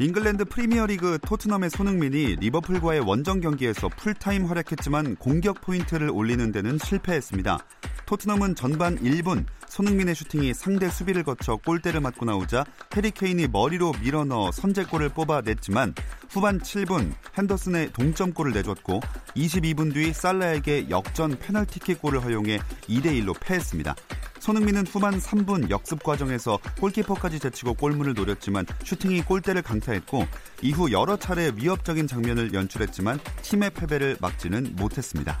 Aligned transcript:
잉글랜드 0.00 0.46
프리미어리그 0.46 1.18
토트넘의 1.26 1.68
손흥민이 1.68 2.36
리버풀과의 2.36 3.00
원정 3.00 3.40
경기에서 3.40 3.90
풀타임 3.90 4.46
활약했지만 4.46 5.16
공격 5.16 5.60
포인트를 5.60 6.08
올리는 6.08 6.50
데는 6.52 6.78
실패했습니다. 6.78 7.58
토트넘은 8.06 8.54
전반 8.54 8.98
1분 8.98 9.44
손흥민의 9.68 10.14
슈팅이 10.14 10.54
상대 10.54 10.88
수비를 10.88 11.22
거쳐 11.22 11.56
골대를 11.56 12.00
맞고 12.00 12.24
나오자 12.24 12.64
해리케인이 12.96 13.48
머리로 13.48 13.92
밀어넣어 14.02 14.52
선제골을 14.52 15.10
뽑아냈지만 15.10 15.94
후반 16.30 16.60
7분 16.60 17.12
핸더슨의 17.36 17.92
동점골을 17.92 18.52
내줬고 18.52 19.00
22분 19.36 19.92
뒤 19.92 20.14
살라에게 20.14 20.88
역전 20.88 21.38
페널티킥 21.38 22.00
골을 22.00 22.24
허용해 22.24 22.58
2대 22.88 23.22
1로 23.22 23.38
패했습니다. 23.38 23.94
손흥민은 24.40 24.86
후반 24.86 25.18
3분 25.18 25.70
역습 25.70 26.02
과정에서 26.02 26.58
골키퍼까지 26.80 27.38
제치고 27.38 27.74
골문을 27.74 28.14
노렸지만 28.14 28.66
슈팅이 28.84 29.22
골대를 29.22 29.62
강타했고 29.62 30.26
이후 30.62 30.90
여러 30.90 31.16
차례 31.16 31.52
위협적인 31.54 32.06
장면을 32.06 32.52
연출했지만 32.52 33.20
팀의 33.42 33.70
패배를 33.70 34.16
막지는 34.20 34.74
못했습니다. 34.76 35.38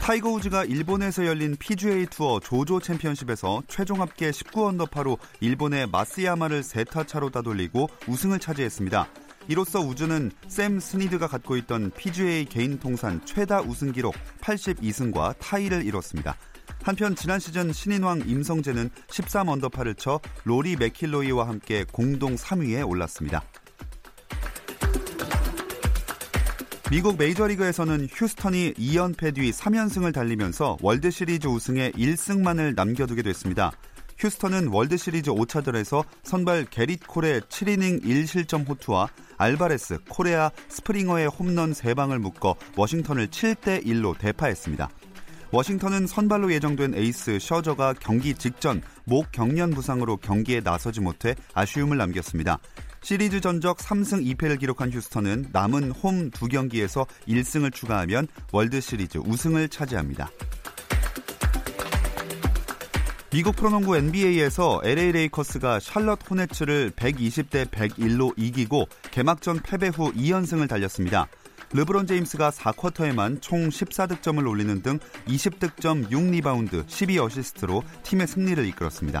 타이거 0.00 0.28
우즈가 0.32 0.64
일본에서 0.64 1.24
열린 1.24 1.56
PGA 1.56 2.04
투어 2.06 2.38
조조 2.38 2.80
챔피언십에서 2.80 3.62
최종 3.68 4.02
합계 4.02 4.30
19언더파로 4.30 5.16
일본의 5.40 5.86
마쓰야마를 5.86 6.62
세 6.62 6.83
타 6.83 7.04
차로 7.04 7.30
따돌리고 7.30 7.88
우승을 8.06 8.38
차지했습니다. 8.38 9.08
이로써 9.48 9.80
우즈는 9.80 10.30
샘 10.48 10.80
스니드가 10.80 11.28
갖고 11.28 11.56
있던 11.56 11.90
PGA 11.90 12.44
개인 12.46 12.78
통산 12.78 13.24
최다 13.24 13.60
우승 13.62 13.92
기록 13.92 14.14
82승과 14.40 15.38
타이를 15.38 15.84
이뤘습니다. 15.84 16.36
한편 16.82 17.14
지난 17.14 17.38
시즌 17.40 17.72
신인왕 17.72 18.24
임성재는 18.26 18.90
13언더파를 19.08 19.96
쳐 19.96 20.20
로리 20.44 20.76
맥킬로이와 20.76 21.48
함께 21.48 21.84
공동 21.90 22.34
3위에 22.36 22.88
올랐습니다. 22.88 23.42
미국 26.90 27.16
메이저리그에서는 27.16 28.08
휴스턴이 28.10 28.74
2연패 28.74 29.34
뒤 29.34 29.50
3연승을 29.50 30.12
달리면서 30.12 30.76
월드시리즈 30.82 31.48
우승에 31.48 31.90
1승만을 31.92 32.74
남겨두게 32.74 33.22
됐습니다. 33.22 33.72
휴스턴은 34.18 34.68
월드시리즈 34.68 35.30
5차전에서 35.30 36.04
선발 36.22 36.66
게릿 36.70 37.06
콜의 37.06 37.42
7이닝 37.42 38.04
1실점 38.04 38.68
호투와 38.68 39.08
알바레스, 39.36 39.98
코레아, 40.08 40.50
스프링어의 40.68 41.26
홈런 41.28 41.72
3방을 41.72 42.18
묶어 42.18 42.54
워싱턴을 42.76 43.28
7대 43.28 43.84
1로 43.84 44.16
대파했습니다. 44.18 44.88
워싱턴은 45.50 46.06
선발로 46.06 46.52
예정된 46.52 46.94
에이스 46.94 47.38
셔저가 47.38 47.94
경기 48.00 48.34
직전 48.34 48.82
목 49.04 49.30
경련 49.30 49.70
부상으로 49.70 50.16
경기에 50.16 50.60
나서지 50.60 51.00
못해 51.00 51.36
아쉬움을 51.54 51.96
남겼습니다. 51.96 52.58
시리즈 53.02 53.40
전적 53.40 53.78
3승 53.78 54.24
2패를 54.34 54.58
기록한 54.58 54.90
휴스턴은 54.90 55.50
남은 55.52 55.90
홈 55.90 56.30
두 56.30 56.48
경기에서 56.48 57.06
1승을 57.28 57.72
추가하면 57.72 58.26
월드 58.50 58.80
시리즈 58.80 59.18
우승을 59.18 59.68
차지합니다. 59.68 60.30
미국 63.34 63.56
프로농구 63.56 63.96
NBA에서 63.96 64.80
LA 64.84 65.10
레이커스가 65.10 65.80
샬럿 65.80 66.20
호네츠를 66.30 66.92
120대 66.92 67.68
101로 67.68 68.32
이기고 68.36 68.86
개막전 69.10 69.58
패배 69.64 69.88
후 69.88 70.12
2연승을 70.12 70.68
달렸습니다. 70.68 71.26
르브론 71.72 72.06
제임스가 72.06 72.52
4쿼터에만 72.52 73.42
총 73.42 73.70
14득점을 73.70 74.48
올리는 74.48 74.80
등 74.82 75.00
20득점 75.26 76.10
6리바운드 76.10 76.86
12어시스트로 76.86 77.82
팀의 78.04 78.28
승리를 78.28 78.64
이끌었습니다. 78.66 79.20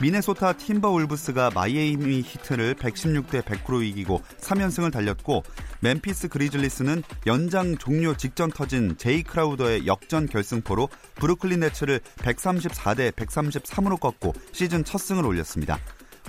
미네소타 0.00 0.54
팀버울브스가 0.54 1.50
마이애미 1.54 2.22
히트를 2.22 2.74
116대 2.74 3.42
100으로 3.42 3.84
이기고 3.84 4.22
3연승을 4.40 4.90
달렸고 4.90 5.42
멤피스 5.80 6.28
그리즐리스는 6.28 7.02
연장 7.26 7.76
종료 7.76 8.16
직전 8.16 8.50
터진 8.50 8.96
제이 8.96 9.22
크라우더의 9.22 9.86
역전 9.86 10.26
결승포로 10.26 10.88
브루클린 11.16 11.60
네츠를 11.60 12.00
134대 12.16 13.12
133으로 13.12 14.00
꺾고 14.00 14.32
시즌 14.52 14.84
첫 14.84 14.98
승을 14.98 15.26
올렸습니다. 15.26 15.78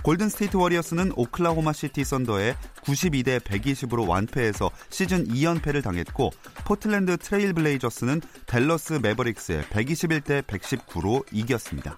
골든 0.03 0.29
스테이트 0.29 0.57
워리어스는 0.57 1.13
오클라호마 1.15 1.71
시티 1.71 2.03
썬더에 2.03 2.55
92대 2.83 3.39
120으로 3.39 4.05
완패해서 4.05 4.69
시즌 4.89 5.25
2연패를 5.27 5.81
당했고 5.81 6.31
포틀랜드 6.65 7.15
트레일 7.17 7.53
블레이저스는 7.53 8.21
댈러스 8.47 8.93
매버릭스에 8.93 9.61
121대 9.61 10.43
119로 10.43 11.23
이겼습니다. 11.31 11.97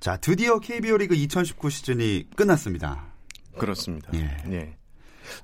자, 0.00 0.16
드디어 0.16 0.58
KBO 0.60 0.96
리그 0.98 1.14
2019 1.14 1.70
시즌이 1.70 2.26
끝났습니다. 2.36 3.04
그렇습니다. 3.56 4.10
예. 4.14 4.36
예. 4.52 4.76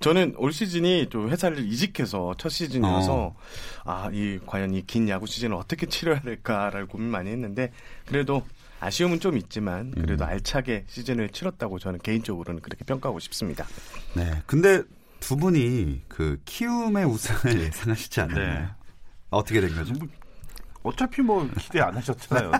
저는 0.01 0.35
올 0.39 0.53
시즌이 0.53 1.09
좀 1.11 1.29
회사를 1.29 1.59
이직해서 1.67 2.35
첫 2.39 2.49
시즌이어서 2.49 3.15
어. 3.15 3.37
아, 3.85 4.09
이 4.13 4.39
과연 4.47 4.73
이 4.75 4.83
긴 4.87 5.09
야구 5.09 5.27
시즌을 5.27 5.57
어떻게 5.57 5.87
치러야 5.87 6.21
될까를 6.21 6.87
고민 6.87 7.11
많이 7.11 7.31
했는데 7.31 7.71
그래도 8.07 8.47
아쉬움은 8.81 9.21
좀 9.21 9.37
있지만 9.37 9.91
그래도 9.91 10.25
음. 10.25 10.29
알차게 10.31 10.85
시즌을 10.89 11.31
치렀다고 11.31 11.79
저는 11.79 11.99
개인적으로는 12.01 12.63
그렇게 12.63 12.85
평가하고 12.85 13.19
싶습니다. 13.21 13.67
네. 14.15 14.43
근데 14.47 14.83
두 15.21 15.37
분이 15.37 16.03
그 16.09 16.41
키움의 16.45 17.05
우승을 17.05 17.61
예상하시지 17.67 18.21
않나요? 18.23 18.61
네. 18.61 18.69
어떻게 19.31 19.61
된 19.61 19.75
거죠? 19.75 19.95
뭐, 20.85 20.93
어차피 20.93 21.23
뭐 21.23 21.49
기대 21.59 21.81
안 21.81 21.97
하셨잖아요. 21.97 22.53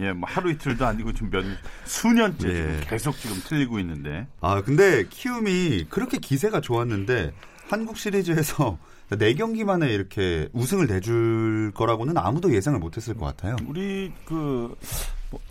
예, 0.00 0.12
뭐 0.12 0.28
하루 0.28 0.50
이틀도 0.50 0.84
아니고 0.84 1.12
지금 1.12 1.30
몇 1.30 1.44
수년째 1.84 2.48
예. 2.48 2.52
지금 2.52 2.80
계속 2.88 3.16
지금 3.16 3.36
틀리고 3.46 3.78
있는데. 3.78 4.26
아, 4.40 4.60
근데 4.62 5.04
키움이 5.08 5.86
그렇게 5.88 6.18
기세가 6.18 6.60
좋았는데 6.60 7.32
한국 7.70 7.96
시리즈에서 7.96 8.76
네 9.18 9.34
경기 9.34 9.64
만에 9.64 9.88
이렇게 9.92 10.48
우승을 10.52 10.86
내줄 10.88 11.70
거라고는 11.74 12.16
아무도 12.18 12.52
예상을 12.52 12.78
못했을 12.80 13.14
것 13.14 13.26
같아요. 13.26 13.54
우리 13.68 14.12
그뭐 14.24 14.76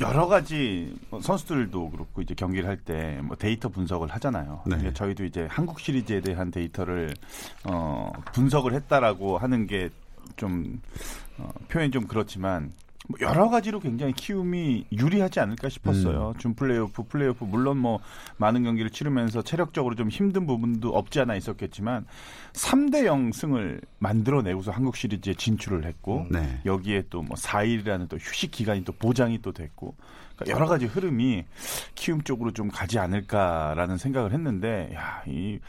여러 0.01 0.27
가지 0.27 0.93
뭐 1.09 1.21
선수들도 1.21 1.91
그렇고 1.91 2.21
이제 2.21 2.33
경기를 2.35 2.67
할 2.67 2.77
때 2.83 3.19
뭐 3.23 3.37
데이터 3.37 3.69
분석을 3.69 4.09
하잖아요. 4.09 4.63
네. 4.65 4.93
저희도 4.93 5.23
이제 5.23 5.47
한국 5.49 5.79
시리즈에 5.79 6.19
대한 6.19 6.51
데이터를 6.51 7.13
어 7.65 8.11
분석을 8.33 8.73
했다라고 8.73 9.37
하는 9.37 9.67
게좀 9.67 10.81
어, 11.37 11.49
표현이 11.67 11.91
좀 11.91 12.05
그렇지만 12.07 12.73
뭐 13.09 13.17
여러 13.19 13.49
가지로 13.49 13.81
굉장히 13.81 14.13
키움이 14.13 14.85
유리하지 14.93 15.41
않을까 15.41 15.67
싶었어요. 15.67 16.33
준 16.37 16.53
플레이오프, 16.55 17.03
플레이오프 17.03 17.43
물론 17.43 17.77
뭐 17.77 17.99
많은 18.37 18.63
경기를 18.63 18.89
치르면서 18.91 19.41
체력적으로 19.41 19.95
좀 19.95 20.07
힘든 20.07 20.47
부분도 20.47 20.89
없지 20.95 21.19
않아 21.19 21.35
있었겠지만 21.35 22.05
3대 22.53 23.03
0 23.05 23.33
승을 23.33 23.81
만들어내고서 23.99 24.71
한국 24.71 24.95
시리즈에 24.95 25.33
진출을 25.33 25.83
했고 25.85 26.25
네. 26.31 26.61
여기에 26.65 27.03
또 27.09 27.21
뭐 27.23 27.35
4일이라는 27.35 28.07
또 28.07 28.15
휴식 28.17 28.51
기간이 28.51 28.85
또 28.85 28.93
보장이 28.93 29.41
또 29.41 29.51
됐고 29.51 29.95
그러니까 30.37 30.55
여러 30.55 30.65
가지 30.67 30.85
흐름이 30.85 31.43
키움 31.95 32.21
쪽으로 32.21 32.51
좀 32.51 32.69
가지 32.69 32.99
않을까라는 32.99 33.97
생각을 33.97 34.31
했는데 34.31 34.91
야 34.95 35.23
이 35.27 35.59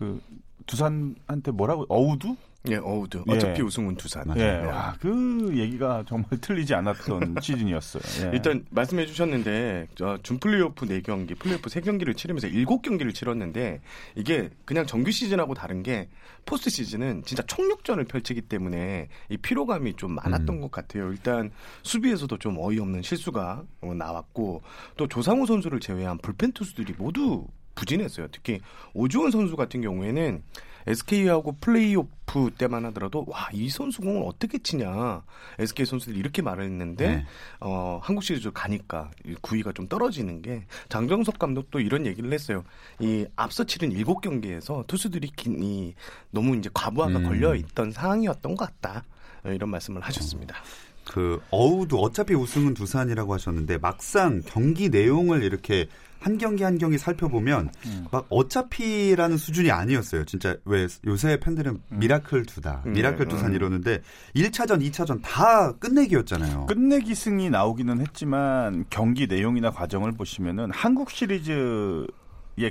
그 0.00 0.18
두산한테 0.66 1.50
뭐라고 1.52 1.84
어우두? 1.90 2.34
예, 2.68 2.76
어우드. 2.76 3.22
예. 3.26 3.32
어차피 3.32 3.62
우승은 3.62 3.94
두산. 3.96 4.24
예, 4.36 4.40
네. 4.40 4.66
와, 4.66 4.94
그 5.00 5.50
얘기가 5.54 6.04
정말 6.06 6.28
틀리지 6.40 6.74
않았던 6.74 7.36
시즌이었어요. 7.40 8.26
예. 8.26 8.30
일단 8.34 8.66
말씀해 8.70 9.06
주셨는데 9.06 9.88
저 9.94 10.18
준플레이오프 10.22 10.84
4경기, 10.86 11.38
플레이오프 11.38 11.70
3경기를 11.70 12.14
치르면서 12.14 12.48
7경기를 12.48 13.14
치렀는데 13.14 13.80
이게 14.14 14.50
그냥 14.66 14.84
정규 14.84 15.10
시즌하고 15.10 15.54
다른 15.54 15.82
게 15.82 16.10
포스트 16.44 16.68
시즌은 16.68 17.22
진짜 17.24 17.42
총력전을 17.46 18.04
펼치기 18.04 18.42
때문에 18.42 19.08
이 19.30 19.36
피로감이 19.38 19.94
좀 19.94 20.14
많았던 20.16 20.56
음. 20.56 20.60
것 20.60 20.70
같아요. 20.70 21.10
일단 21.10 21.50
수비에서도 21.82 22.36
좀 22.38 22.58
어이없는 22.58 23.00
실수가 23.00 23.62
어, 23.80 23.94
나왔고 23.94 24.62
또 24.98 25.08
조상우 25.08 25.46
선수를 25.46 25.80
제외한 25.80 26.18
불펜 26.18 26.52
투수들이 26.52 26.94
모두 26.98 27.46
부진했어요. 27.74 28.28
특히 28.32 28.60
오주원 28.92 29.30
선수 29.30 29.56
같은 29.56 29.80
경우에는 29.80 30.42
SK하고 30.86 31.56
플레이오프 31.60 32.50
때만 32.56 32.84
하더라도 32.86 33.24
와 33.28 33.50
이 33.52 33.68
선수 33.68 34.00
공을 34.00 34.22
어떻게 34.26 34.58
치냐 34.58 35.22
SK 35.58 35.86
선수들이 35.86 36.18
이렇게 36.18 36.42
말을 36.42 36.64
했는데 36.64 37.16
네. 37.16 37.26
어, 37.60 38.00
한국 38.02 38.22
시리즈 38.22 38.50
가니까 38.52 39.10
이 39.26 39.34
구위가 39.40 39.72
좀 39.72 39.88
떨어지는 39.88 40.42
게 40.42 40.64
장정석 40.88 41.38
감독도 41.38 41.80
이런 41.80 42.06
얘기를 42.06 42.32
했어요. 42.32 42.64
이 43.00 43.26
앞서 43.36 43.64
치른 43.64 43.92
일곱 43.92 44.20
경기에서 44.20 44.84
투수들이 44.86 45.32
긴, 45.36 45.62
이, 45.62 45.94
너무 46.30 46.56
이제 46.56 46.70
과부하가 46.72 47.18
음. 47.18 47.24
걸려 47.24 47.54
있던 47.54 47.92
상황이었던 47.92 48.56
것 48.56 48.66
같다. 48.66 49.04
어, 49.44 49.50
이런 49.50 49.70
말씀을 49.70 50.00
하셨습니다. 50.02 50.56
그 51.04 51.42
어우도 51.50 51.98
어차피 51.98 52.34
우승은 52.34 52.74
두산이라고 52.74 53.34
하셨는데 53.34 53.78
막상 53.78 54.42
경기 54.46 54.88
내용을 54.88 55.42
이렇게 55.42 55.88
한 56.20 56.36
경기 56.36 56.62
한 56.62 56.76
경기 56.78 56.98
살펴보면 56.98 57.70
음. 57.86 58.06
막 58.10 58.26
어차피라는 58.28 59.38
수준이 59.38 59.70
아니었어요. 59.70 60.24
진짜 60.26 60.54
왜 60.66 60.86
요새 61.06 61.40
팬들은 61.40 61.80
miracle 61.88 62.44
두다, 62.44 62.82
음. 62.86 62.92
miracle 62.92 63.22
음. 63.26 63.28
두산 63.28 63.54
이러는데 63.54 64.02
1차전, 64.36 64.86
2차전 64.90 65.20
다 65.22 65.72
끝내기였잖아요. 65.78 66.66
끝내기 66.66 67.14
승이 67.14 67.48
나오기는 67.50 68.00
했지만 68.00 68.84
경기 68.90 69.26
내용이나 69.26 69.70
과정을 69.70 70.12
보시면은 70.12 70.70
한국 70.72 71.10
시리즈에 71.10 72.06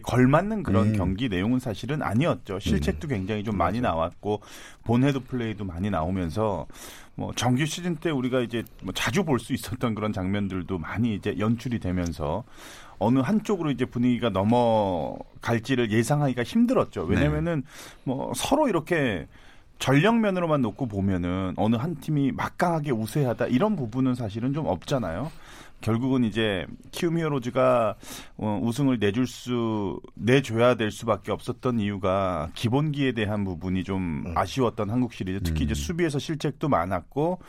걸맞는 0.03 0.61
그런 0.61 0.89
음. 0.89 0.93
경기 0.93 1.27
내용은 1.27 1.59
사실은 1.59 2.03
아니었죠. 2.03 2.59
실책도 2.59 3.07
굉장히 3.07 3.43
좀 3.43 3.57
많이 3.57 3.81
나왔고 3.81 4.41
본헤드 4.83 5.21
플레이도 5.23 5.65
많이 5.65 5.89
나오면서 5.89 6.67
뭐 7.15 7.33
정규 7.35 7.65
시즌 7.65 7.97
때 7.97 8.11
우리가 8.11 8.39
이제 8.41 8.63
뭐 8.83 8.93
자주 8.93 9.23
볼 9.25 9.39
수 9.39 9.53
있었던 9.53 9.93
그런 9.95 10.13
장면들도 10.13 10.77
많이 10.77 11.15
이제 11.15 11.35
연출이 11.37 11.79
되면서 11.79 12.43
어느 12.99 13.19
한쪽으로 13.19 13.71
이제 13.71 13.85
분위기가 13.85 14.29
넘어갈지를 14.29 15.91
예상하기가 15.91 16.43
힘들었죠. 16.43 17.03
왜냐면은 17.03 17.63
뭐 18.03 18.31
서로 18.35 18.67
이렇게 18.67 19.27
전력면으로만 19.79 20.61
놓고 20.61 20.87
보면은 20.87 21.53
어느 21.55 21.77
한 21.77 21.95
팀이 21.95 22.33
막강하게 22.33 22.91
우세하다 22.91 23.47
이런 23.47 23.75
부분은 23.75 24.13
사실은 24.13 24.53
좀 24.53 24.65
없잖아요. 24.67 25.31
결국은 25.81 26.25
이제 26.25 26.65
키움 26.91 27.17
히어로즈가 27.17 27.95
어, 28.37 28.59
우승을 28.61 28.99
내줄 28.99 29.27
수 29.27 30.01
내줘야 30.13 30.75
될 30.75 30.91
수밖에 30.91 31.31
없었던 31.31 31.79
이유가 31.79 32.49
기본기에 32.53 33.13
대한 33.13 33.45
부분이 33.45 33.85
좀 33.85 34.25
아쉬웠던 34.35 34.89
한국 34.89 35.13
시리즈 35.13 35.39
특히 35.41 35.63
이제 35.63 35.73
수비에서 35.73 36.19
실책도 36.19 36.67
많았고 36.67 37.39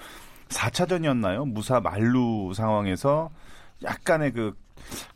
4차전이었나요? 0.49 1.49
무사 1.49 1.81
만루 1.81 2.53
상황에서 2.55 3.31
약간의 3.83 4.33
그 4.33 4.55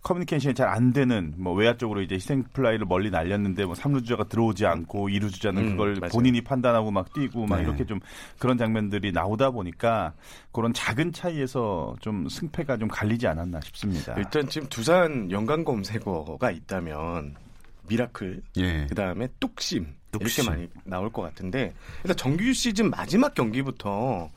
커뮤니케이션이 0.02 0.54
잘 0.54 0.64
안 0.74 0.92
되는 0.92 1.34
뭐 1.36 1.54
외야 1.54 1.76
쪽으로 1.76 2.02
이제 2.02 2.16
희생 2.16 2.42
플라이를 2.52 2.86
멀리 2.86 3.10
날렸는데 3.10 3.64
뭐 3.64 3.74
3루 3.74 4.00
주자가 4.02 4.24
들어오지 4.24 4.66
않고 4.66 5.08
2루 5.08 5.32
주자는 5.32 5.62
음, 5.62 5.70
그걸 5.72 5.94
맞아요. 6.00 6.10
본인이 6.10 6.40
판단하고 6.40 6.90
막 6.90 7.12
뛰고 7.12 7.46
막 7.46 7.58
네. 7.58 7.62
이렇게 7.62 7.84
좀 7.84 8.00
그런 8.38 8.58
장면들이 8.58 9.12
나오다 9.12 9.50
보니까 9.50 10.12
그런 10.52 10.72
작은 10.72 11.12
차이에서 11.12 11.94
좀 12.00 12.28
승패가 12.28 12.78
좀 12.78 12.88
갈리지 12.88 13.26
않았나 13.26 13.60
싶습니다. 13.60 14.14
일단 14.16 14.48
지금 14.48 14.68
두산 14.68 15.30
연관 15.30 15.64
검색어가 15.64 16.50
있다면 16.50 17.36
miracle, 17.88 18.42
예. 18.56 18.86
그 18.88 18.94
다음에 18.94 19.28
뚝심, 19.38 19.86
뚝심. 20.10 20.44
이렇게 20.44 20.50
많이 20.50 20.68
나올 20.84 21.12
것 21.12 21.22
같은데 21.22 21.72
일단 22.02 22.16
정규 22.16 22.52
시즌 22.52 22.90
마지막 22.90 23.34
경기부터 23.34 24.30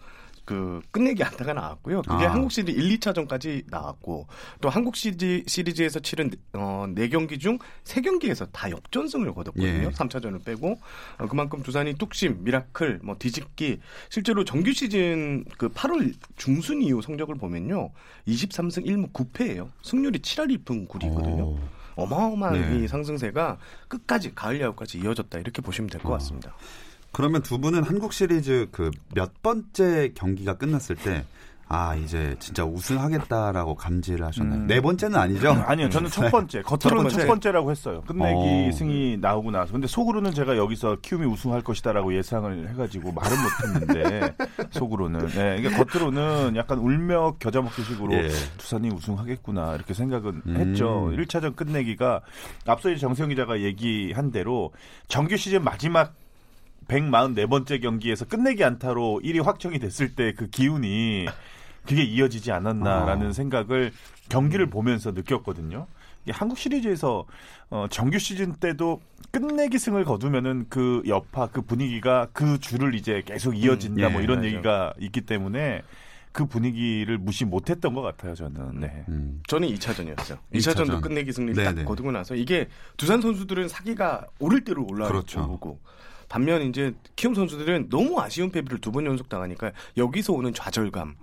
그 0.47 0.79
끝내기 0.91 1.21
안타가 1.25 1.51
나왔고요. 1.51 2.03
그게 2.03 2.25
아. 2.25 2.31
한국 2.31 2.53
시리즈 2.53 2.71
1, 2.71 2.99
2차전까지 2.99 3.65
나왔고 3.69 4.27
또 4.61 4.69
한국 4.69 4.95
시리즈, 4.95 5.43
시리즈 5.45 5.81
에서 5.81 5.99
치른 5.99 6.31
어, 6.53 6.85
4경기 6.87 7.37
중 7.37 7.59
3경기에서 7.83 8.47
다 8.53 8.71
역전승을 8.71 9.33
거뒀거든요. 9.33 9.87
예. 9.87 9.89
3차전을 9.89 10.45
빼고 10.45 10.79
어, 11.17 11.27
그만큼 11.27 11.61
두산이 11.63 11.95
뚝심, 11.95 12.45
miracle, 12.45 13.01
뭐 13.03 13.17
뒤집기 13.19 13.81
실제로 14.09 14.45
정규 14.45 14.71
시즌 14.71 15.43
그 15.57 15.67
8월 15.67 16.13
중순 16.37 16.81
이후 16.81 17.01
성적을 17.01 17.35
보면요. 17.35 17.91
23승 18.29 18.85
1무 18.85 19.11
9패예요. 19.11 19.69
승률이 19.83 20.19
7할 20.19 20.63
1푼 20.63 20.87
9리거든요. 20.87 21.41
오. 21.41 21.59
어마어마한 21.97 22.77
네. 22.77 22.83
이 22.85 22.87
상승세가 22.87 23.57
끝까지 23.89 24.33
가을 24.33 24.61
야구까지 24.61 24.99
이어졌다 24.99 25.39
이렇게 25.39 25.61
보시면 25.61 25.89
될것 25.89 26.09
어. 26.09 26.13
같습니다. 26.13 26.55
그러면 27.17 27.41
두 27.41 27.57
분은 27.57 27.81
한국 27.81 28.13
시리즈 28.13 28.67
그 28.71 28.91
몇 29.15 29.41
번째 29.41 30.11
경기가 30.13 30.53
끝났을 30.57 30.95
때 30.95 31.25
아, 31.67 31.95
이제 31.95 32.35
진짜 32.39 32.63
우승하겠다라고 32.63 33.75
감지를 33.75 34.25
하셨나요? 34.25 34.59
음. 34.61 34.67
네 34.67 34.79
번째는 34.79 35.17
아니죠? 35.17 35.49
아니요, 35.67 35.89
저는 35.89 36.09
첫 36.11 36.29
번째. 36.29 36.61
겉으로는 36.61 37.09
첫첫 37.09 37.27
번째 37.27 37.51
라고 37.51 37.71
했어요. 37.71 38.03
끝내기 38.07 38.69
어. 38.69 38.71
승이 38.71 39.17
나오고 39.19 39.51
나서. 39.51 39.73
근데 39.73 39.87
속으로는 39.87 40.33
제가 40.33 40.55
여기서 40.55 40.97
키움이 41.01 41.25
우승할 41.25 41.63
것이다라고 41.63 42.15
예상을 42.15 42.69
해가지고 42.69 43.11
말은 43.11 43.37
못했는데 43.41 44.35
속으로는. 44.71 45.27
네, 45.27 45.61
그러니까 45.61 45.83
겉으로는 45.83 46.55
약간 46.55 46.77
울며 46.77 47.35
겨자 47.39 47.61
먹기 47.61 47.83
식으로 47.83 48.13
예. 48.13 48.29
두산이 48.57 48.89
우승하겠구나 48.91 49.75
이렇게 49.75 49.93
생각은 49.93 50.43
음. 50.45 50.55
했죠. 50.55 51.11
1차전 51.11 51.55
끝내기가 51.55 52.21
앞서 52.65 52.95
정세영 52.95 53.29
기자가 53.29 53.59
얘기한 53.61 54.31
대로 54.31 54.71
정규 55.09 55.35
시즌 55.35 55.63
마지막 55.63 56.13
144번째 56.87 57.81
경기에서 57.81 58.25
끝내기 58.25 58.63
안타로 58.63 59.21
1위 59.23 59.43
확정이 59.43 59.79
됐을 59.79 60.15
때 60.15 60.33
그 60.37 60.47
기운이 60.49 61.25
그게 61.85 62.03
이어지지 62.03 62.51
않았나라는 62.51 63.27
아. 63.27 63.31
생각을 63.33 63.91
경기를 64.29 64.67
보면서 64.69 65.11
느꼈거든요. 65.11 65.87
한국 66.29 66.57
시리즈에서 66.57 67.25
어, 67.69 67.85
정규 67.89 68.19
시즌 68.19 68.53
때도 68.55 69.01
끝내기 69.31 69.79
승을 69.79 70.03
거두면은 70.03 70.65
그 70.69 71.01
여파, 71.07 71.47
그 71.47 71.61
분위기가 71.61 72.27
그 72.33 72.59
줄을 72.59 72.93
이제 72.95 73.23
계속 73.25 73.53
이어진다 73.57 74.07
음, 74.07 74.11
뭐 74.11 74.21
예, 74.21 74.23
이런 74.25 74.39
맞아요. 74.39 74.51
얘기가 74.51 74.93
있기 74.99 75.21
때문에 75.21 75.81
그 76.33 76.45
분위기를 76.45 77.17
무시 77.17 77.45
못했던 77.45 77.93
것 77.93 78.01
같아요 78.01 78.35
저는. 78.35 78.81
네. 78.81 79.05
음. 79.07 79.41
저는 79.47 79.69
2차전이었어요. 79.69 80.37
2차전도 80.53 80.57
이차전. 80.57 81.01
끝내기 81.01 81.31
승리 81.31 81.53
네네. 81.53 81.75
딱 81.75 81.85
거두고 81.85 82.11
나서 82.11 82.35
이게 82.35 82.67
두산 82.97 83.21
선수들은 83.21 83.69
사기가 83.69 84.25
오를 84.39 84.65
대로 84.65 84.85
올라오고 84.85 85.13
그렇죠. 85.13 85.59
반면 86.29 86.61
이제 86.63 86.93
키움 87.15 87.33
선수들은 87.35 87.89
너무 87.89 88.19
아쉬운 88.19 88.51
패배를 88.51 88.79
두 88.79 88.91
번 88.91 89.05
연속 89.05 89.29
당하니까 89.29 89.71
여기서 89.95 90.33
오는 90.33 90.53
좌절감 90.53 91.15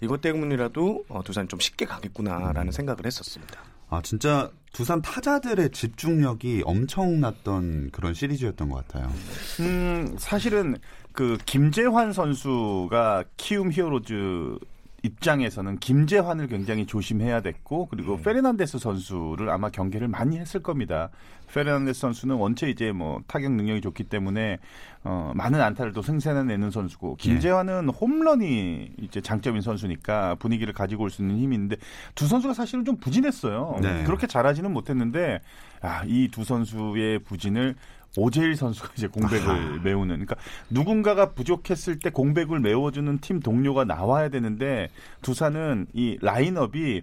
이것 0.00 0.20
때문이라도 0.20 1.04
어, 1.08 1.22
두산 1.22 1.48
좀 1.48 1.58
쉽게 1.60 1.84
가겠구나라는 1.86 2.72
생각을 2.72 3.06
했었습니다. 3.06 3.60
아, 3.88 4.00
진짜 4.02 4.50
두산 4.72 5.02
타자들의 5.02 5.70
집중력이 5.70 6.62
엄청났던 6.64 7.90
그런 7.90 8.14
시리즈였던 8.14 8.68
것 8.68 8.86
같아요. 8.86 9.12
음, 9.60 10.14
사실은 10.18 10.76
그 11.12 11.36
김재환 11.44 12.12
선수가 12.12 13.24
키움 13.36 13.72
히어로즈 13.72 14.58
입장에서는 15.02 15.78
김재환을 15.78 16.46
굉장히 16.48 16.86
조심해야 16.86 17.40
됐고 17.40 17.86
그리고 17.86 18.16
페르난데스 18.22 18.78
선수를 18.78 19.50
아마 19.50 19.70
경계를 19.70 20.08
많이 20.08 20.38
했을 20.38 20.62
겁니다. 20.62 21.10
페르난데스 21.52 22.00
선수는 22.00 22.36
원체 22.36 22.68
이제 22.70 22.92
뭐 22.92 23.20
타격 23.26 23.52
능력이 23.52 23.80
좋기 23.80 24.04
때문에 24.04 24.58
어, 25.02 25.32
많은 25.34 25.60
안타를 25.60 25.92
또 25.92 26.02
생산해내는 26.02 26.70
선수고 26.70 27.16
김재환은 27.16 27.88
홈런이 27.88 28.92
이제 28.98 29.20
장점인 29.20 29.62
선수니까 29.62 30.36
분위기를 30.36 30.72
가지고 30.72 31.04
올 31.04 31.10
수 31.10 31.22
있는 31.22 31.38
힘이 31.38 31.56
있는데 31.56 31.76
두 32.14 32.26
선수가 32.28 32.54
사실은 32.54 32.84
좀 32.84 32.96
부진했어요. 32.98 33.78
네. 33.82 34.04
그렇게 34.04 34.26
잘하지는 34.26 34.72
못했는데 34.72 35.40
아, 35.82 36.04
이 36.06 36.28
두 36.30 36.44
선수의 36.44 37.20
부진을 37.20 37.74
오재일 38.16 38.56
선수가 38.56 38.90
이제 38.96 39.06
공백을 39.06 39.80
메우는 39.82 40.26
그러니까 40.26 40.36
누군가가 40.68 41.32
부족했을 41.32 41.98
때 41.98 42.10
공백을 42.10 42.60
메워주는 42.60 43.18
팀 43.18 43.40
동료가 43.40 43.84
나와야 43.84 44.28
되는데 44.28 44.88
두산은 45.22 45.86
이 45.92 46.18
라인업이 46.20 47.02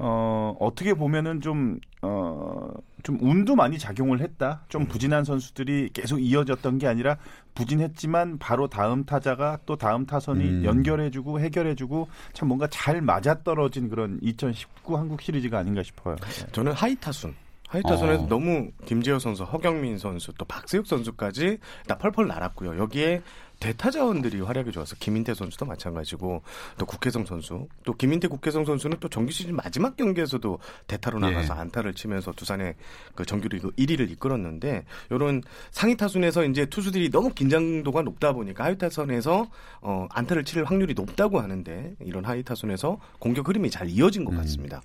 어, 0.00 0.56
어떻게 0.60 0.94
보면은 0.94 1.40
좀, 1.40 1.80
어, 2.02 2.70
좀 3.02 3.18
운도 3.20 3.56
많이 3.56 3.78
작용을 3.78 4.20
했다. 4.20 4.62
좀 4.68 4.86
부진한 4.86 5.24
선수들이 5.24 5.90
계속 5.92 6.20
이어졌던 6.20 6.78
게 6.78 6.86
아니라 6.86 7.16
부진했지만 7.56 8.38
바로 8.38 8.68
다음 8.68 9.04
타자가 9.04 9.58
또 9.66 9.74
다음 9.74 10.06
타선이 10.06 10.44
음. 10.44 10.64
연결해주고 10.64 11.40
해결해주고 11.40 12.08
참 12.32 12.46
뭔가 12.46 12.68
잘 12.68 13.02
맞아떨어진 13.02 13.88
그런 13.88 14.20
2019 14.22 14.96
한국 14.96 15.20
시리즈가 15.20 15.58
아닌가 15.58 15.82
싶어요. 15.82 16.14
저는 16.52 16.72
하위 16.72 16.94
타순. 16.94 17.34
하위 17.68 17.85
타순에서 17.85 18.22
어. 18.24 18.26
너무 18.28 18.70
김재호 18.86 19.18
선수, 19.18 19.44
허경민 19.44 19.98
선수, 19.98 20.32
또 20.38 20.44
박세혁 20.44 20.86
선수까지 20.86 21.58
다 21.86 21.98
펄펄 21.98 22.26
날았고요. 22.26 22.78
여기에 22.78 23.22
대타 23.60 23.90
자원들이 23.90 24.40
활약이 24.40 24.70
좋아서 24.70 24.94
김인태 25.00 25.34
선수도 25.34 25.66
마찬가지고 25.66 26.42
또 26.78 26.86
국회성 26.86 27.26
선수, 27.26 27.66
또 27.84 27.92
김인태 27.92 28.28
국회성 28.28 28.64
선수는 28.64 28.98
또 29.00 29.08
정규 29.08 29.32
시즌 29.32 29.56
마지막 29.56 29.96
경기에서도 29.96 30.58
대타로 30.86 31.18
나가서 31.18 31.56
예. 31.56 31.60
안타를 31.60 31.94
치면서 31.94 32.32
두산의 32.32 32.76
그 33.14 33.26
정규리그 33.26 33.72
1위를 33.72 34.10
이끌었는데 34.10 34.84
이런 35.10 35.42
상위 35.72 35.96
타순에서 35.96 36.44
이제 36.44 36.66
투수들이 36.66 37.10
너무 37.10 37.30
긴장도가 37.30 38.02
높다 38.02 38.32
보니까 38.32 38.64
하위 38.64 38.78
타선에서 38.78 39.50
어 39.80 40.06
안타를 40.10 40.44
칠 40.44 40.64
확률이 40.64 40.94
높다고 40.94 41.40
하는데 41.40 41.94
이런 42.00 42.24
하위 42.24 42.44
타순에서 42.44 43.00
공격 43.18 43.48
흐름이 43.48 43.70
잘 43.70 43.88
이어진 43.88 44.24
것 44.24 44.36
같습니다. 44.36 44.82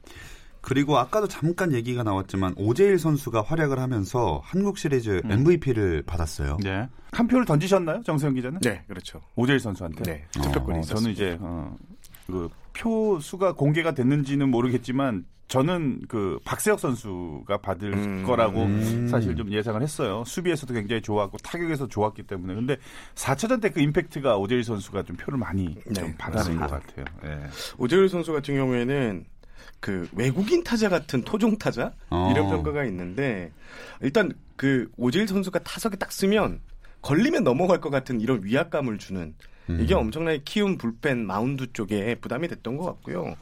그리고 0.63 0.97
아까도 0.97 1.27
잠깐 1.27 1.73
얘기가 1.73 2.03
나왔지만 2.03 2.53
오재일 2.57 2.97
선수가 2.97 3.41
활약을 3.41 3.79
하면서 3.79 4.41
한국 4.45 4.77
시리즈 4.77 5.21
MVP를 5.25 6.03
받았어요. 6.03 6.57
네. 6.63 6.87
한 7.11 7.27
표를 7.27 7.43
던지셨나요, 7.45 8.01
정세영 8.03 8.33
기자는? 8.35 8.61
네, 8.61 8.81
그렇죠. 8.87 9.21
오재일 9.35 9.59
선수한테. 9.59 10.03
네, 10.03 10.25
투표권이 10.31 10.77
어, 10.77 10.81
있었습니다. 10.81 10.95
저는 10.95 11.11
이제 11.11 11.37
어, 11.41 11.75
그 12.27 12.49
표수가 12.73 13.53
공개가 13.55 13.93
됐는지는 13.93 14.49
모르겠지만 14.49 15.25
저는 15.49 16.03
그 16.07 16.39
박세혁 16.45 16.79
선수가 16.79 17.57
받을 17.57 17.93
음. 17.93 18.23
거라고 18.25 18.63
음. 18.63 19.07
사실 19.09 19.35
좀 19.35 19.51
예상을 19.51 19.79
했어요. 19.81 20.23
수비에서도 20.25 20.73
굉장히 20.73 21.01
좋았고 21.01 21.37
타격에서 21.39 21.87
좋았기 21.89 22.23
때문에 22.23 22.55
근데 22.55 22.77
4차전 23.15 23.61
때 23.61 23.69
그 23.69 23.81
임팩트가 23.81 24.37
오재일 24.37 24.63
선수가 24.63 25.03
좀 25.03 25.17
표를 25.17 25.37
많이 25.37 25.75
네, 25.85 25.93
좀 25.93 26.13
받아낸 26.17 26.57
맞습니다. 26.57 26.67
것 26.67 26.87
같아요. 26.87 27.05
예. 27.25 27.49
오재일 27.77 28.07
선수 28.07 28.31
같은 28.31 28.55
경우에는 28.55 29.25
그 29.79 30.07
외국인 30.13 30.63
타자 30.63 30.89
같은 30.89 31.23
토종 31.23 31.57
타자 31.57 31.91
어. 32.09 32.29
이런 32.31 32.49
평가가 32.49 32.85
있는데 32.85 33.51
일단 34.01 34.31
그 34.55 34.89
오재일 34.97 35.27
선수가 35.27 35.59
타석에 35.59 35.97
딱 35.97 36.11
쓰면 36.11 36.61
걸리면 37.01 37.43
넘어갈 37.43 37.81
것 37.81 37.89
같은 37.89 38.21
이런 38.21 38.43
위압감을 38.43 38.97
주는 38.97 39.33
이게 39.69 39.93
엄청나게 39.93 40.41
키운 40.43 40.77
불펜 40.77 41.25
마운드 41.25 41.71
쪽에 41.71 42.15
부담이 42.15 42.47
됐던 42.49 42.75
것 42.77 42.85
같고요. 42.85 43.35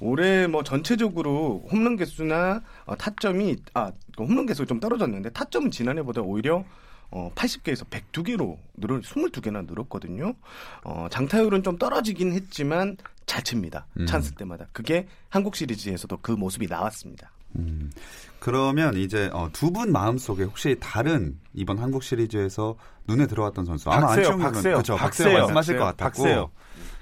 올해 0.00 0.46
뭐 0.46 0.62
전체적으로 0.62 1.66
홈런 1.70 1.96
개수나 1.96 2.62
어, 2.86 2.96
타점이 2.96 3.56
아그 3.74 4.24
홈런 4.24 4.46
개수가 4.46 4.66
좀 4.66 4.80
떨어졌는데 4.80 5.30
타점은 5.30 5.70
지난해보다 5.70 6.22
오히려 6.22 6.64
어, 7.10 7.30
80개에서 7.34 7.84
102개로 7.88 8.56
늘어 8.76 8.98
22개나 9.00 9.66
늘었거든요. 9.66 10.34
어, 10.84 11.06
장타율은 11.10 11.62
좀 11.62 11.78
떨어지긴 11.78 12.32
했지만 12.32 12.96
잘 13.26 13.42
칩니다. 13.42 13.86
음. 13.98 14.06
찬스 14.06 14.34
때마다. 14.34 14.66
그게 14.72 15.06
한국 15.28 15.56
시리즈에서도 15.56 16.16
그 16.22 16.32
모습이 16.32 16.66
나왔습니다. 16.66 17.30
음. 17.56 17.90
그러면 18.38 18.96
이제 18.96 19.30
어, 19.32 19.48
두분 19.52 19.92
마음속에 19.92 20.44
혹시 20.44 20.76
다른 20.78 21.38
이번 21.54 21.78
한국 21.78 22.02
시리즈에서 22.02 22.76
눈에 23.08 23.26
들어왔던 23.26 23.64
선수 23.64 23.90
아마 23.90 24.08
박세혁, 24.08 24.32
안치홍 24.32 24.52
박세혁, 24.52 24.74
그렇죠. 24.74 24.96
박세혁 24.96 25.00
박세혁, 25.00 25.40
말씀하실 25.40 25.78
것 25.78 25.84
같았고 25.84 26.22
박세혁. 26.22 26.52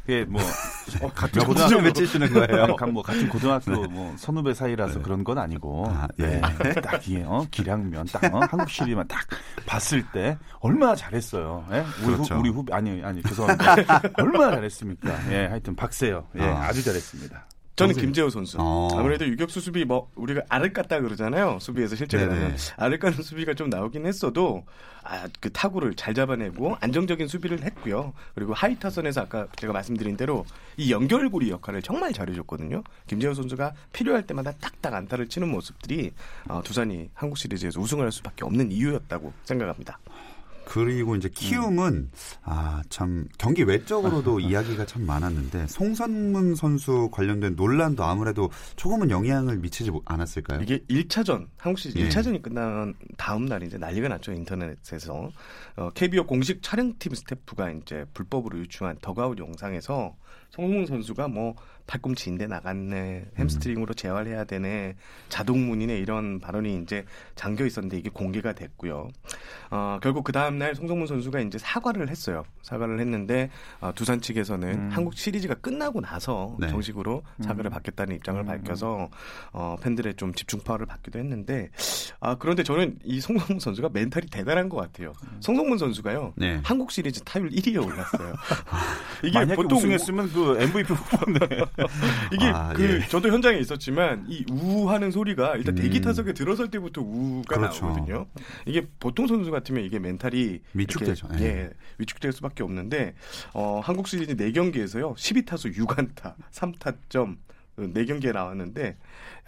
그게 0.04 0.24
뭐 0.24 0.40
어, 1.00 1.08
같은 1.12 1.82
외치시는 1.82 2.32
거예요? 2.32 2.76
뭐 2.92 3.02
같은 3.02 3.28
고등학교 3.28 3.88
뭐 3.88 4.14
선후배 4.18 4.52
사이라서 4.52 5.00
그런 5.02 5.24
건 5.24 5.38
아니고 5.38 5.86
아, 5.88 6.06
예. 6.20 6.40
네. 6.62 6.74
딱 6.80 7.08
이게 7.08 7.24
어, 7.26 7.46
기량면 7.50 8.06
딱 8.12 8.22
어, 8.32 8.40
한국 8.50 8.68
시리만 8.68 9.08
딱 9.08 9.26
봤을 9.66 10.04
때 10.12 10.38
얼마나 10.60 10.94
잘했어요. 10.94 11.64
예? 11.72 11.84
우리 12.04 12.14
그렇죠. 12.14 12.34
후, 12.34 12.40
우리 12.40 12.50
후배 12.50 12.74
아니 12.74 13.02
아니 13.02 13.22
죄송합니다. 13.22 13.76
얼마나 14.18 14.56
잘했습니까? 14.56 15.32
예, 15.32 15.46
하여튼 15.46 15.74
박세혁. 15.74 16.28
예, 16.36 16.42
아. 16.42 16.64
아주 16.64 16.84
잘했습니다. 16.84 17.46
저는. 17.76 17.94
김재호 17.94 18.30
선수. 18.30 18.56
어. 18.60 18.88
아무래도 18.92 19.26
유격수 19.26 19.60
수비 19.60 19.84
뭐 19.84 20.10
우리가 20.14 20.42
알을 20.48 20.72
깠다 20.72 21.02
그러잖아요. 21.02 21.58
수비에서 21.60 21.96
실제로 21.96 22.26
네네. 22.26 22.34
보면 22.40 22.56
알을 22.76 22.98
까는 22.98 23.22
수비가 23.22 23.54
좀 23.54 23.68
나오긴 23.68 24.06
했어도 24.06 24.64
아, 25.02 25.26
그 25.40 25.50
타구를 25.50 25.94
잘 25.94 26.14
잡아내고 26.14 26.76
안정적인 26.80 27.26
수비를 27.26 27.62
했고요. 27.62 28.14
그리고 28.34 28.54
하위 28.54 28.78
타선에서 28.78 29.22
아까 29.22 29.48
제가 29.56 29.72
말씀드린 29.72 30.16
대로 30.16 30.46
이 30.76 30.92
연결고리 30.92 31.50
역할을 31.50 31.82
정말 31.82 32.12
잘해줬거든요. 32.12 32.82
김재호 33.08 33.34
선수가 33.34 33.74
필요할 33.92 34.26
때마다 34.26 34.52
딱딱 34.52 34.94
안타를 34.94 35.28
치는 35.28 35.48
모습들이 35.48 36.12
어, 36.48 36.62
두산이 36.64 37.10
한국 37.12 37.36
시리즈에서 37.36 37.80
우승을 37.80 38.04
할 38.04 38.12
수밖에 38.12 38.44
없는 38.44 38.70
이유였다고 38.70 39.32
생각합니다. 39.44 39.98
그리고 40.66 41.14
이제 41.16 41.28
키움은 41.28 42.10
아 42.42 42.82
참 42.90 43.26
경기 43.38 43.62
외적으로도 43.62 44.40
이야기가 44.40 44.86
참 44.86 45.04
많았는데 45.06 45.66
송성문 45.68 46.54
선수 46.54 47.08
관련된 47.12 47.54
논란도 47.56 48.04
아무래도 48.04 48.50
조금은 48.76 49.10
영향을 49.10 49.58
미치지 49.58 49.90
못- 49.90 50.02
않았을까요? 50.06 50.60
이게 50.62 50.78
1차전, 50.90 51.46
한국 51.56 51.78
시리즈 51.78 51.98
예. 51.98 52.08
1차전이 52.08 52.42
끝난 52.42 52.94
다음 53.16 53.46
날 53.46 53.62
이제 53.62 53.78
난리가 53.78 54.08
났죠, 54.08 54.32
인터넷에서. 54.32 55.30
어, 55.76 55.90
KBO 55.94 56.26
공식 56.26 56.62
촬영팀 56.62 57.14
스태프가 57.14 57.70
이제 57.72 58.04
불법으로 58.14 58.58
유출한 58.58 58.96
더그아웃 59.00 59.38
영상에서 59.38 60.14
송성문 60.50 60.86
선수가 60.86 61.28
뭐 61.28 61.54
팔꿈치 61.86 62.30
인대 62.30 62.46
나갔네, 62.46 63.26
햄스트링으로 63.38 63.92
재활해야 63.94 64.44
되네, 64.44 64.94
자동문이네 65.28 65.98
이런 65.98 66.38
발언이 66.40 66.80
이제 66.82 67.04
잠겨 67.34 67.66
있었는데 67.66 67.98
이게 67.98 68.08
공개가 68.08 68.52
됐고요. 68.54 69.08
어, 69.70 69.98
결국 70.02 70.24
그 70.24 70.32
다음 70.32 70.53
날 70.58 70.74
송성문 70.74 71.06
선수가 71.06 71.40
이제 71.40 71.58
사과를 71.58 72.08
했어요. 72.08 72.44
사과를 72.62 73.00
했는데 73.00 73.50
어, 73.80 73.92
두산 73.94 74.20
측에서는 74.20 74.68
음. 74.68 74.88
한국 74.90 75.14
시리즈가 75.14 75.54
끝나고 75.54 76.00
나서 76.00 76.56
네. 76.58 76.68
정식으로 76.68 77.22
사과를 77.40 77.70
음. 77.70 77.72
받겠다는 77.72 78.16
입장을 78.16 78.40
음. 78.40 78.46
밝혀서 78.46 79.08
어, 79.52 79.76
팬들의 79.82 80.14
좀 80.14 80.32
집중 80.34 80.60
파워를 80.60 80.86
받기도 80.86 81.18
했는데 81.18 81.70
아 82.20 82.36
그런데 82.36 82.62
저는 82.62 82.98
이 83.04 83.20
송성문 83.20 83.60
선수가 83.60 83.90
멘탈이 83.92 84.26
대단한 84.26 84.68
것 84.68 84.76
같아요. 84.76 85.12
송성문 85.40 85.78
선수가요 85.78 86.32
네. 86.36 86.60
한국 86.64 86.90
시리즈 86.90 87.20
타율 87.22 87.50
1위에 87.50 87.84
올랐어요. 87.84 88.34
이게 89.22 89.38
만약에 89.38 89.56
보통 89.56 89.78
우승했으면 89.78 90.32
그 90.32 90.56
MVP 90.60 90.92
후보인데 90.92 91.46
이게 92.32 92.46
아, 92.46 92.72
그 92.74 93.00
예. 93.02 93.08
저도 93.08 93.28
현장에 93.28 93.58
있었지만 93.58 94.26
이 94.28 94.44
우하는 94.50 95.10
소리가 95.10 95.56
일단 95.56 95.76
음. 95.76 95.82
대기 95.82 96.00
타석에 96.00 96.32
들어설 96.32 96.68
때부터 96.70 97.02
우가 97.02 97.56
그렇죠. 97.56 97.86
나오거든요. 97.86 98.26
이게 98.66 98.86
보통 99.00 99.26
선수 99.26 99.50
같으면 99.50 99.84
이게 99.84 99.98
멘탈이 99.98 100.43
위축되죠. 100.74 101.28
이렇게, 101.30 101.44
예. 101.44 101.48
예, 101.48 101.70
위축될 101.98 102.32
수밖에 102.32 102.62
없는데 102.62 103.14
어, 103.52 103.80
한국 103.82 104.08
시리즈 104.08 104.36
4경기에서요 104.36 105.14
12타수 105.14 105.76
6안타 105.76 106.34
3타점 106.52 107.36
4경기에 107.76 108.32
나왔는데 108.32 108.96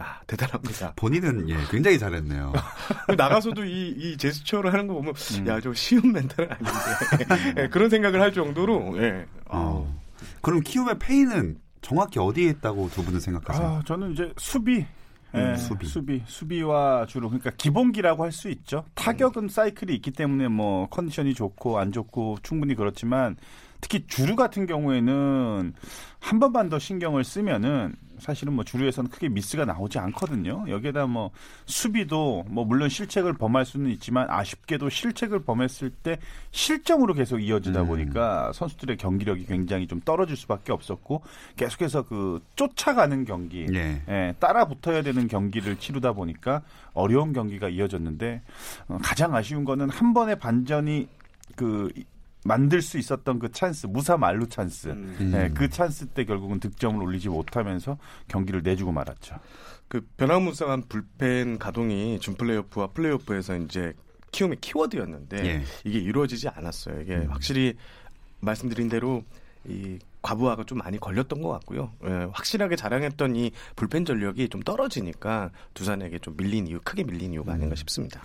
야, 0.00 0.20
대단합니다. 0.26 0.92
본인은 0.96 1.48
예, 1.48 1.56
굉장히 1.70 1.98
잘했네요. 1.98 2.52
나가서도 3.16 3.64
이, 3.64 3.94
이 3.96 4.16
제스처를 4.16 4.72
하는 4.72 4.86
거 4.86 4.94
보면 4.94 5.14
음. 5.38 5.46
야저 5.46 5.72
쉬운 5.74 6.12
멘탈은 6.12 6.50
아닌데 6.50 7.54
예, 7.62 7.68
그런 7.68 7.88
생각을 7.88 8.20
할 8.20 8.32
정도로 8.32 8.98
예. 8.98 9.26
아우. 9.48 9.86
어. 9.86 10.00
그럼 10.40 10.60
키움의 10.60 10.98
페이는 10.98 11.58
정확히 11.80 12.18
어디에 12.18 12.50
있다고 12.50 12.90
두 12.90 13.04
분은 13.04 13.20
생각하세요? 13.20 13.66
아, 13.66 13.82
저는 13.86 14.12
이제 14.12 14.32
수비. 14.38 14.84
예, 15.36 15.40
음, 15.40 15.56
수비. 15.56 15.86
수비. 15.86 16.22
수비와 16.26 17.06
주로 17.06 17.28
그러니까 17.28 17.50
기본기라고 17.56 18.24
할 18.24 18.32
수 18.32 18.48
있죠. 18.50 18.84
타격은 18.94 19.48
사이클이 19.48 19.94
있기 19.96 20.10
때문에 20.10 20.48
뭐 20.48 20.88
컨디션이 20.88 21.34
좋고 21.34 21.78
안 21.78 21.92
좋고 21.92 22.38
충분히 22.42 22.74
그렇지만 22.74 23.36
특히 23.80 24.06
주루 24.06 24.36
같은 24.36 24.66
경우에는 24.66 25.74
한 26.18 26.38
번만 26.40 26.68
더 26.68 26.78
신경을 26.78 27.24
쓰면은 27.24 27.94
사실은 28.18 28.52
뭐 28.54 28.64
주류에서는 28.64 29.10
크게 29.10 29.28
미스가 29.28 29.64
나오지 29.64 29.98
않거든요. 29.98 30.64
여기에다 30.68 31.06
뭐 31.06 31.30
수비도 31.66 32.44
뭐 32.48 32.64
물론 32.64 32.88
실책을 32.88 33.34
범할 33.34 33.64
수는 33.64 33.90
있지만 33.92 34.26
아쉽게도 34.30 34.88
실책을 34.88 35.40
범했을 35.40 35.90
때 35.90 36.18
실점으로 36.50 37.14
계속 37.14 37.38
이어지다 37.40 37.82
음. 37.82 37.86
보니까 37.88 38.52
선수들의 38.52 38.96
경기력이 38.96 39.46
굉장히 39.46 39.86
좀 39.86 40.00
떨어질 40.00 40.36
수밖에 40.36 40.72
없었고 40.72 41.22
계속해서 41.56 42.02
그 42.02 42.40
쫓아가는 42.56 43.24
경기, 43.24 43.66
예. 43.74 44.02
예, 44.08 44.34
따라 44.38 44.66
붙어야 44.66 45.02
되는 45.02 45.28
경기를 45.28 45.76
치르다 45.78 46.12
보니까 46.12 46.62
어려운 46.94 47.32
경기가 47.32 47.68
이어졌는데 47.68 48.42
어, 48.88 48.98
가장 49.02 49.34
아쉬운 49.34 49.64
거는 49.64 49.90
한 49.90 50.14
번의 50.14 50.38
반전이 50.38 51.08
그 51.54 51.90
이- 51.96 52.04
만들 52.46 52.82
수 52.82 52.98
있었던 52.98 53.38
그 53.38 53.50
찬스 53.50 53.86
무사 53.86 54.16
만루 54.16 54.48
찬스 54.48 54.88
음. 54.88 55.32
예, 55.34 55.50
그 55.54 55.68
찬스 55.68 56.08
때 56.08 56.24
결국은 56.24 56.60
득점을 56.60 57.02
올리지 57.02 57.28
못하면서 57.28 57.98
경기를 58.28 58.62
내주고 58.62 58.92
말았죠. 58.92 59.38
그 59.88 60.06
변화무쌍한 60.16 60.84
불펜 60.88 61.58
가동이 61.58 62.18
준 62.20 62.34
플레이오프와 62.34 62.88
플레이오프에서 62.88 63.56
이제 63.58 63.92
키움의 64.32 64.58
키워드였는데 64.60 65.46
예. 65.46 65.62
이게 65.84 65.98
이루어지지 65.98 66.48
않았어요. 66.48 67.00
이게 67.00 67.16
음. 67.16 67.30
확실히 67.30 67.74
말씀드린 68.40 68.88
대로 68.88 69.22
이 69.64 69.98
과부하가 70.22 70.64
좀 70.64 70.78
많이 70.78 70.98
걸렸던 70.98 71.40
것 71.40 71.48
같고요. 71.50 71.92
예, 72.04 72.28
확실하게 72.32 72.76
자랑했던 72.76 73.36
이 73.36 73.52
불펜 73.76 74.04
전력이 74.04 74.48
좀 74.48 74.60
떨어지니까 74.62 75.50
두산에게 75.74 76.18
좀 76.18 76.36
밀린 76.36 76.66
이유, 76.66 76.80
크게 76.82 77.04
밀린 77.04 77.32
이유가 77.32 77.52
아닌가 77.52 77.74
음. 77.74 77.76
싶습니다. 77.76 78.22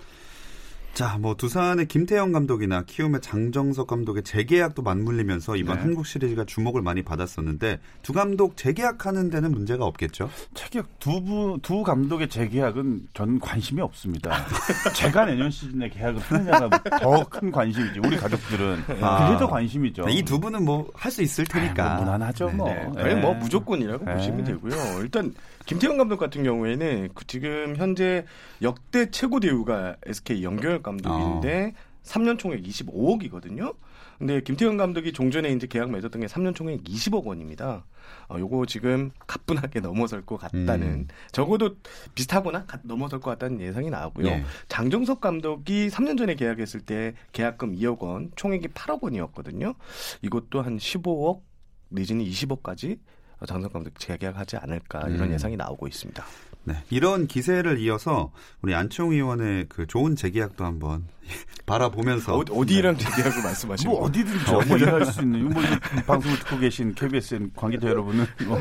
자, 0.94 1.16
뭐 1.18 1.34
두산의 1.34 1.86
김태형 1.88 2.32
감독이나 2.32 2.82
키움의 2.82 3.22
장정석 3.22 3.86
감독의 3.86 4.24
재계약도 4.24 4.82
맞물리면서 4.82 5.56
이번 5.56 5.76
네. 5.76 5.82
한국 5.82 6.06
시리즈가 6.06 6.44
주목을 6.44 6.82
많이 6.82 7.02
받았었는데 7.02 7.80
두 8.02 8.12
감독 8.12 8.58
재계약하는 8.58 9.30
데는 9.30 9.52
문제가 9.52 9.86
없겠죠? 9.86 10.28
체격 10.52 10.86
두, 10.98 11.22
부, 11.24 11.58
두 11.62 11.82
감독의 11.82 12.28
재계약은 12.28 13.08
전 13.14 13.40
관심이 13.40 13.80
없습니다. 13.80 14.44
제가 14.94 15.24
내년 15.24 15.50
시즌에 15.50 15.88
계약을 15.88 16.20
하느냐가 16.20 16.68
더 17.00 17.24
큰 17.24 17.50
관심이지. 17.50 18.00
우리 18.00 18.16
가족들은 18.18 18.84
아. 19.00 19.26
그게 19.26 19.38
더 19.38 19.48
관심이죠. 19.48 20.04
이 20.10 20.22
두 20.22 20.38
분은 20.38 20.62
뭐 20.64 20.86
할 20.94 21.10
수 21.10 21.22
있을 21.22 21.44
테니까. 21.46 21.92
아, 21.92 21.94
뭐 21.96 22.04
무난하죠, 22.04 22.46
네. 22.48 22.52
뭐. 22.52 22.68
네, 22.68 22.86
예. 22.98 23.02
거의 23.02 23.16
뭐 23.16 23.32
무조건이라고 23.34 24.04
네. 24.04 24.14
보시면 24.14 24.44
되고요. 24.44 25.00
일단 25.00 25.32
김태형 25.66 25.96
감독 25.98 26.18
같은 26.18 26.42
경우에는 26.42 27.10
그 27.14 27.26
지금 27.26 27.76
현재 27.76 28.24
역대 28.62 29.10
최고 29.10 29.40
대우가 29.40 29.96
SK 30.06 30.42
연결 30.42 30.82
감독인데 30.82 31.74
3년 32.02 32.38
총액 32.38 32.62
25억이거든요. 32.62 33.74
근데 34.18 34.40
김태형 34.40 34.76
감독이 34.76 35.12
종전에 35.12 35.50
이제 35.50 35.66
계약 35.66 35.90
맺었던 35.90 36.20
게 36.20 36.26
3년 36.26 36.54
총액 36.54 36.84
20억 36.84 37.24
원입니다. 37.24 37.84
어, 38.28 38.36
요거 38.38 38.66
지금 38.66 39.10
가뿐하게 39.26 39.80
넘어설 39.80 40.22
것 40.24 40.36
같다는 40.36 40.82
음. 40.82 41.08
적어도 41.32 41.76
비슷하거나 42.14 42.66
가- 42.66 42.80
넘어설 42.84 43.20
것 43.20 43.30
같다는 43.30 43.60
예상이 43.60 43.90
나오고요. 43.90 44.26
예. 44.28 44.44
장정석 44.68 45.20
감독이 45.20 45.88
3년 45.88 46.18
전에 46.18 46.34
계약했을 46.34 46.80
때 46.80 47.14
계약금 47.32 47.74
2억 47.76 48.00
원, 48.00 48.30
총액이 48.36 48.68
8억 48.68 49.02
원이었거든요. 49.02 49.74
이것도 50.22 50.62
한 50.62 50.76
15억 50.78 51.40
내지는 51.88 52.24
20억까지 52.24 52.98
장정석 53.46 53.72
감독 53.72 53.98
재계약하지 53.98 54.56
않을까 54.56 55.00
이런 55.08 55.28
음. 55.28 55.32
예상이 55.32 55.56
나오고 55.56 55.86
있습니다. 55.88 56.24
네. 56.64 56.76
이런 56.90 57.26
기세를 57.26 57.78
이어서 57.80 58.30
우리 58.60 58.74
안치홍 58.74 59.12
의원의 59.12 59.66
그 59.68 59.86
좋은 59.86 60.14
재계약도 60.14 60.64
한번 60.64 61.06
바라보면서 61.66 62.36
어, 62.36 62.44
어디랑 62.50 62.96
재계약을 62.98 63.42
말씀하시는 63.42 63.90
뭐? 63.90 64.02
어디든지 64.02 64.52
뭐 64.68 64.76
일할 64.76 65.06
수 65.06 65.22
있는 65.22 65.50
뭐 65.50 65.62
방송을 66.06 66.38
듣고 66.40 66.58
계신 66.58 66.94
KBSN 66.94 67.52
관계자 67.56 67.88
여러분은 67.88 68.26
뭐 68.46 68.60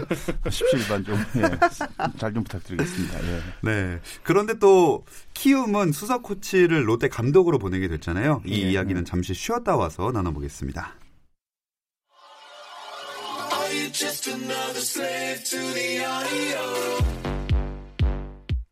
십시일반 0.49 1.03
좀잘 1.03 2.33
좀 2.33 2.43
부탁드리겠습니다. 2.43 3.19
예. 3.23 3.41
네. 3.61 3.99
그런데 4.23 4.57
또 4.57 5.05
키움은 5.33 5.91
수석 5.91 6.23
코치를 6.23 6.87
롯데 6.87 7.07
감독으로 7.07 7.59
보내게 7.59 7.87
됐잖아요. 7.87 8.41
이 8.45 8.63
예. 8.63 8.71
이야기는 8.71 9.05
잠시 9.05 9.33
쉬었다 9.33 9.75
와서 9.75 10.11
나눠보겠습니다. 10.11 10.95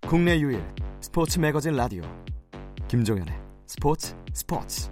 국내 0.07 0.39
유일 0.39 0.61
스포츠 0.99 1.39
매거진 1.39 1.73
라디오 1.73 2.03
김종현의 2.89 3.33
스포츠 3.65 4.13
스포츠 4.33 4.89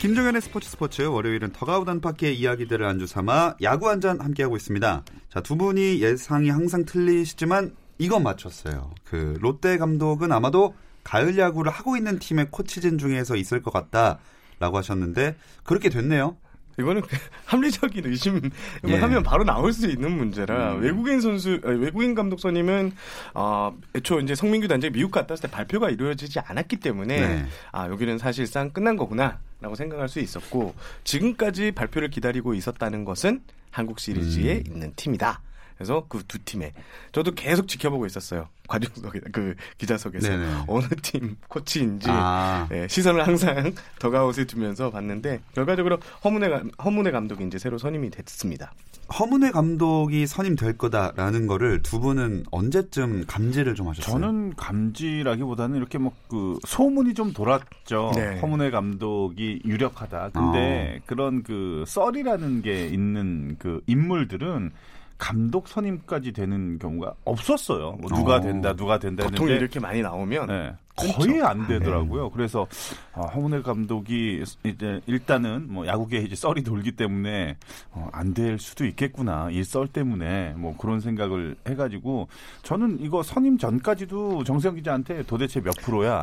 김종현의 0.00 0.42
스포츠 0.42 0.68
스포츠 0.68 1.02
월요일은 1.02 1.52
더가웃 1.52 1.88
안팎의 1.88 2.38
이야기들을 2.38 2.84
안주 2.84 3.06
삼아 3.06 3.56
야구 3.62 3.88
한 3.88 4.00
잔 4.00 4.20
함께하고 4.20 4.56
있습니다. 4.56 5.04
자, 5.32 5.40
두 5.40 5.56
분이 5.56 6.02
예상이 6.02 6.50
항상 6.50 6.84
틀리시지만 6.84 7.74
이건 7.98 8.22
맞췄어요. 8.24 8.90
그 9.04 9.38
롯데 9.40 9.78
감독은 9.78 10.32
아마도 10.32 10.74
가을 11.02 11.38
야구를 11.38 11.72
하고 11.72 11.96
있는 11.96 12.18
팀의 12.18 12.48
코치진 12.50 12.98
중에서 12.98 13.36
있을 13.36 13.62
것 13.62 13.72
같다 13.72 14.18
라고 14.58 14.76
하셨는데 14.76 15.36
그렇게 15.64 15.88
됐네요. 15.88 16.36
이거는 16.78 17.02
합리적인 17.46 18.06
의심을 18.06 18.40
예. 18.86 18.96
하면 18.96 19.22
바로 19.22 19.44
나올 19.44 19.72
수 19.72 19.88
있는 19.88 20.12
문제라 20.12 20.74
음. 20.74 20.82
외국인 20.82 21.20
선수 21.20 21.58
외국인 21.62 22.14
감독 22.14 22.38
선임은 22.38 22.92
어, 23.34 23.76
애초 23.96 24.20
이제 24.20 24.34
성민규 24.34 24.68
단장이 24.68 24.92
미국 24.92 25.10
갔다 25.10 25.32
왔을 25.32 25.48
때 25.48 25.54
발표가 25.54 25.90
이루어지지 25.90 26.38
않았기 26.38 26.76
때문에 26.76 27.20
네. 27.20 27.46
아 27.72 27.88
여기는 27.88 28.18
사실상 28.18 28.70
끝난 28.70 28.96
거구나라고 28.96 29.74
생각할 29.76 30.08
수 30.08 30.20
있었고 30.20 30.74
지금까지 31.04 31.72
발표를 31.72 32.10
기다리고 32.10 32.54
있었다는 32.54 33.04
것은 33.04 33.40
한국 33.70 33.98
시리즈에 33.98 34.58
음. 34.58 34.62
있는 34.66 34.92
팀이다. 34.94 35.40
그래서 35.78 36.04
그 36.08 36.18
두 36.28 36.38
팀에 36.40 36.72
저도 37.12 37.30
계속 37.32 37.68
지켜보고 37.68 38.04
있었어요. 38.04 38.48
과정석에 38.68 39.20
그 39.32 39.54
기자석에서 39.78 40.28
네네. 40.28 40.64
어느 40.66 40.84
팀 41.00 41.36
코치인지 41.48 42.08
아, 42.10 42.68
예, 42.70 42.86
시선을 42.86 43.26
항상 43.26 43.72
더가웃에 43.98 44.44
두면서 44.44 44.90
봤는데 44.90 45.40
결과적으로 45.54 45.98
허문회 46.24 46.50
감- 46.50 46.70
허문회 46.84 47.10
감독이 47.12 47.46
이제 47.46 47.56
새로 47.58 47.78
선임이 47.78 48.10
됐습니다. 48.10 48.72
허문회 49.18 49.52
감독이 49.52 50.26
선임될 50.26 50.76
거다라는 50.76 51.46
거를 51.46 51.82
두 51.82 51.98
분은 51.98 52.44
언제쯤 52.50 53.24
감지를 53.26 53.74
좀 53.74 53.88
하셨어요? 53.88 54.12
저는 54.12 54.52
감지라기보다는 54.56 55.76
이렇게 55.76 55.96
뭐 55.98 56.12
그 56.28 56.58
소문이 56.66 57.14
좀 57.14 57.32
돌았죠. 57.32 58.12
네. 58.14 58.38
허문회 58.40 58.70
감독이 58.70 59.62
유력하다. 59.64 60.30
근데 60.34 61.00
그런 61.06 61.42
그 61.42 61.84
썰이라는 61.86 62.60
게 62.60 62.86
있는 62.88 63.56
그 63.58 63.80
인물들은 63.86 64.70
감독 65.18 65.68
선임까지 65.68 66.32
되는 66.32 66.78
경우가 66.78 67.14
없었어요. 67.24 67.92
뭐 68.00 68.08
누가 68.16 68.36
어. 68.36 68.40
된다, 68.40 68.72
누가 68.74 68.98
된다 68.98 69.24
보통 69.24 69.48
이렇게 69.48 69.80
많이 69.80 70.00
나오면 70.00 70.46
네. 70.46 70.72
거의 70.98 71.40
안 71.42 71.66
되더라고요. 71.68 72.30
그래서 72.30 72.66
아, 73.14 73.22
허문회 73.22 73.62
감독이 73.62 74.42
이제 74.64 75.00
일단은 75.06 75.66
뭐 75.72 75.86
야구계 75.86 76.18
이제 76.18 76.34
썰이 76.34 76.62
돌기 76.64 76.92
때문에 76.92 77.56
어, 77.92 78.08
안될 78.12 78.58
수도 78.58 78.84
있겠구나 78.86 79.48
이 79.52 79.62
썰 79.68 79.86
때문에 79.86 80.54
뭐 80.56 80.74
그런 80.78 81.00
생각을 81.00 81.54
해가지고 81.68 82.28
저는 82.62 82.98
이거 83.02 83.22
선임 83.22 83.58
전까지도 83.58 84.44
정세영 84.44 84.76
기자한테 84.76 85.22
도대체 85.24 85.60
몇 85.60 85.74
프로야? 85.82 86.22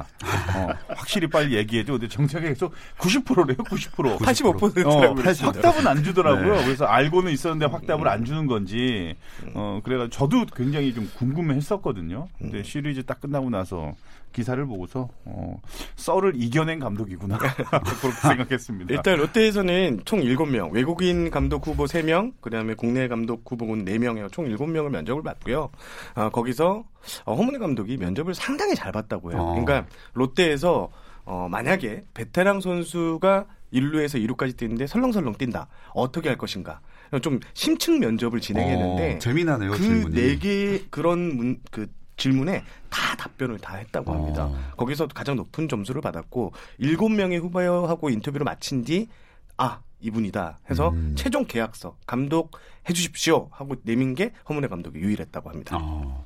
어, 0.55 0.67
확실히 0.95 1.27
빨리 1.27 1.55
얘기해줘. 1.55 1.93
근데 1.93 2.07
정세영이 2.07 2.47
계속 2.49 2.73
90%래요, 2.97 3.57
90%. 3.57 4.17
85%라고 4.17 4.89
어, 4.89 5.13
그랬습니다. 5.13 5.59
확답은 5.59 5.85
안 5.87 6.03
주더라고요. 6.03 6.55
네. 6.55 6.63
그래서 6.65 6.85
알고는 6.85 7.31
있었는데 7.31 7.65
확답을 7.71 8.07
안 8.07 8.25
주는 8.25 8.47
건지, 8.47 9.15
어, 9.53 9.79
그래가 9.83 10.07
저도 10.09 10.45
굉장히 10.55 10.93
좀 10.93 11.07
궁금해 11.17 11.53
했었거든요. 11.55 12.27
근데 12.39 12.63
시리즈 12.63 13.03
딱 13.03 13.21
끝나고 13.21 13.49
나서 13.51 13.93
기사를 14.35 14.63
보고서, 14.65 15.09
어, 15.23 15.59
썰을 15.95 16.33
이겨낸 16.35 16.79
감독이구나. 16.79 17.37
그렇게 18.01 18.27
생각했습니다. 18.27 18.93
일단 18.93 19.17
롯데에서는 19.17 20.01
총 20.05 20.19
7명, 20.21 20.71
외국인 20.71 21.31
감독 21.31 21.65
후보 21.65 21.85
3명, 21.85 22.33
그다음에 22.41 22.73
국내 22.73 23.07
감독 23.07 23.49
후보군 23.49 23.85
4명이요. 23.85 24.31
총 24.31 24.47
7명을 24.49 24.89
면접을 24.89 25.23
받고요. 25.23 25.69
아, 26.13 26.29
거기서 26.29 26.83
어, 27.23 27.35
허문회 27.35 27.57
감독이 27.59 27.97
면접을 27.97 28.35
상당히 28.35 28.75
잘 28.75 28.91
봤다고 28.91 29.31
해요. 29.31 29.41
어. 29.41 29.49
그러니까 29.51 29.85
롯데에서 30.13 30.89
어, 31.23 31.47
만약에 31.49 32.03
베테랑 32.13 32.61
선수가 32.61 33.45
1루에서 33.73 34.23
2루까지 34.25 34.57
뛰는데 34.57 34.87
설렁설렁 34.87 35.35
뛴다. 35.37 35.67
어떻게 35.93 36.29
할 36.29 36.37
것인가? 36.37 36.79
좀 37.21 37.39
심층 37.53 37.99
면접을 37.99 38.39
진행했는데 38.41 39.15
어, 39.15 39.19
재미나네요, 39.19 39.71
그 39.71 39.77
질문이. 39.77 40.15
네개 40.15 40.85
그런 40.89 41.35
문, 41.35 41.59
그 41.71 41.87
질문에 42.17 42.63
다 42.89 43.15
답변을 43.17 43.59
다 43.59 43.75
했다고 43.75 44.13
합니다. 44.13 44.45
어. 44.45 44.57
거기서 44.77 45.07
가장 45.07 45.35
높은 45.35 45.67
점수를 45.67 46.01
받았고 46.01 46.53
일곱 46.77 47.09
명의 47.09 47.37
후보하고 47.39 48.09
인터뷰를 48.09 48.45
마친 48.45 48.83
뒤 48.83 49.07
아, 49.57 49.79
이분이다 49.99 50.59
해서 50.69 50.89
음. 50.89 51.13
최종 51.17 51.45
계약서 51.45 51.97
감독 52.05 52.57
해 52.87 52.93
주십시오 52.93 53.49
하고 53.51 53.75
내민 53.83 54.13
게 54.15 54.33
허문회 54.47 54.67
감독이 54.67 54.99
유일했다고 54.99 55.49
합니다. 55.49 55.77
어. 55.79 56.25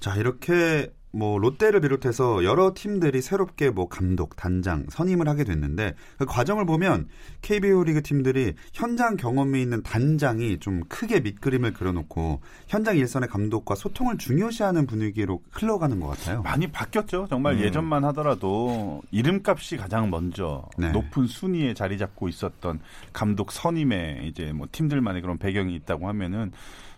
자, 0.00 0.14
이렇게 0.16 0.90
뭐 1.16 1.38
롯데를 1.38 1.80
비롯해서 1.80 2.44
여러 2.44 2.72
팀들이 2.74 3.22
새롭게 3.22 3.70
뭐 3.70 3.88
감독, 3.88 4.36
단장 4.36 4.84
선임을 4.90 5.28
하게 5.28 5.44
됐는데 5.44 5.94
그 6.18 6.26
과정을 6.26 6.66
보면 6.66 7.08
KBO 7.40 7.84
리그 7.84 8.02
팀들이 8.02 8.54
현장 8.74 9.16
경험이 9.16 9.62
있는 9.62 9.82
단장이 9.82 10.58
좀 10.58 10.82
크게 10.88 11.20
밑그림을 11.20 11.72
그려놓고 11.72 12.42
현장 12.68 12.98
일선의 12.98 13.30
감독과 13.30 13.76
소통을 13.76 14.18
중요시하는 14.18 14.86
분위기로 14.86 15.42
흘러가는 15.50 15.98
것 15.98 16.08
같아요. 16.08 16.42
많이 16.42 16.66
바뀌었죠. 16.66 17.26
정말 17.30 17.54
음. 17.54 17.60
예전만 17.60 18.04
하더라도 18.06 19.00
이름값이 19.10 19.78
가장 19.78 20.10
먼저 20.10 20.68
네. 20.76 20.92
높은 20.92 21.26
순위에 21.26 21.72
자리 21.72 21.96
잡고 21.96 22.28
있었던 22.28 22.80
감독 23.14 23.52
선임에 23.52 24.20
이제 24.24 24.52
뭐 24.52 24.68
팀들만의 24.70 25.22
그런 25.22 25.38
배경이 25.38 25.74
있다고 25.76 26.08
하면은 26.08 26.52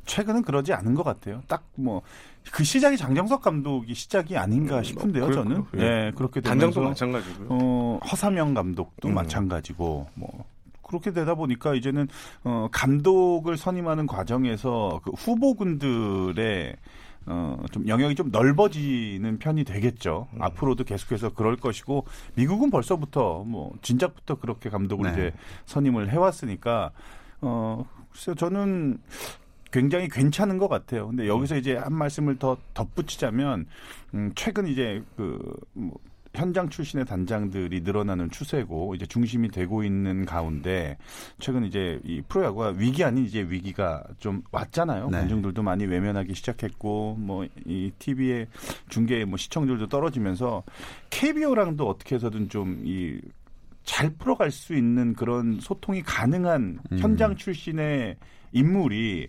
최근은 0.09 0.43
그러지 0.43 0.73
않은 0.73 0.95
것 0.95 1.05
같아요. 1.05 1.43
딱뭐 1.47 2.03
그 2.53 2.65
시작이 2.65 2.97
장정석 2.97 3.43
감독이 3.43 3.95
시작이 3.95 4.37
아닌가 4.37 4.83
싶은데요. 4.83 5.27
그럴 5.27 5.35
저는. 5.35 5.65
예 5.77 6.13
그렇게 6.15 6.41
단장도 6.41 6.75
되면서 6.75 6.81
마찬가지고요. 6.81 7.49
어, 7.51 8.01
허삼영 8.11 8.55
감독도 8.55 9.09
음. 9.09 9.15
마찬가지고 9.15 10.09
뭐 10.15 10.45
그렇게 10.83 11.13
되다 11.13 11.35
보니까 11.35 11.75
이제는 11.75 12.09
어, 12.45 12.69
감독을 12.73 13.57
선임하는 13.57 14.07
과정에서 14.07 15.01
그 15.05 15.11
후보군들의 15.13 16.77
어, 17.27 17.63
좀 17.71 17.87
영역이 17.87 18.15
좀 18.15 18.31
넓어지는 18.31 19.39
편이 19.39 19.65
되겠죠. 19.65 20.29
음. 20.33 20.43
앞으로도 20.43 20.85
계속해서 20.85 21.35
그럴 21.35 21.57
것이고 21.57 22.07
미국은 22.35 22.71
벌써부터 22.71 23.45
뭐 23.47 23.73
진작부터 23.83 24.37
그렇게 24.37 24.71
감독을 24.71 25.05
네. 25.05 25.13
이제 25.13 25.33
선임을 25.67 26.11
해왔으니까 26.11 26.91
어, 27.43 27.85
글쎄요 28.11 28.35
저는 28.35 28.99
굉장히 29.71 30.09
괜찮은 30.09 30.59
것 30.59 30.69
같아요. 30.69 31.09
근데 31.09 31.27
여기서 31.29 31.57
이제 31.57 31.77
한 31.77 31.93
말씀을 31.93 32.39
더 32.39 32.57
덧붙이자면 32.75 33.67
음, 34.15 34.33
최근 34.35 34.67
이제 34.67 35.03
그 35.17 35.39
뭐, 35.75 35.99
현장 36.35 36.69
출신의 36.69 37.07
단장들이 37.07 37.81
늘어나는 37.81 38.31
추세고 38.31 38.95
이제 38.95 39.07
중심이 39.07 39.49
되고 39.51 39.83
있는 39.83 40.25
가운데 40.25 40.97
최근 41.39 41.65
이제 41.65 41.99
이 42.05 42.23
프로야구가 42.29 42.75
위기 42.77 43.03
아닌 43.03 43.25
이제 43.25 43.41
위기가 43.41 44.05
좀 44.19 44.43
왔잖아요. 44.53 45.09
네. 45.11 45.19
관중들도 45.19 45.63
많이 45.63 45.85
외면하기 45.87 46.35
시작했고 46.35 47.17
뭐 47.19 47.47
이 47.69 47.93
TV의 47.99 48.47
중계 48.89 49.25
뭐 49.25 49.37
시청률도 49.37 49.89
떨어지면서 49.89 50.63
KBO랑도 51.11 51.89
어떻게 51.89 52.15
해서든 52.15 52.49
좀이 52.49 53.21
잘 53.85 54.11
풀어갈 54.11 54.51
수 54.51 54.75
있는 54.75 55.15
그런 55.15 55.61
소통이 55.61 56.03
가능한 56.03 56.79
음. 56.93 56.99
현장 56.99 57.37
출신의 57.37 58.17
인물이 58.53 59.29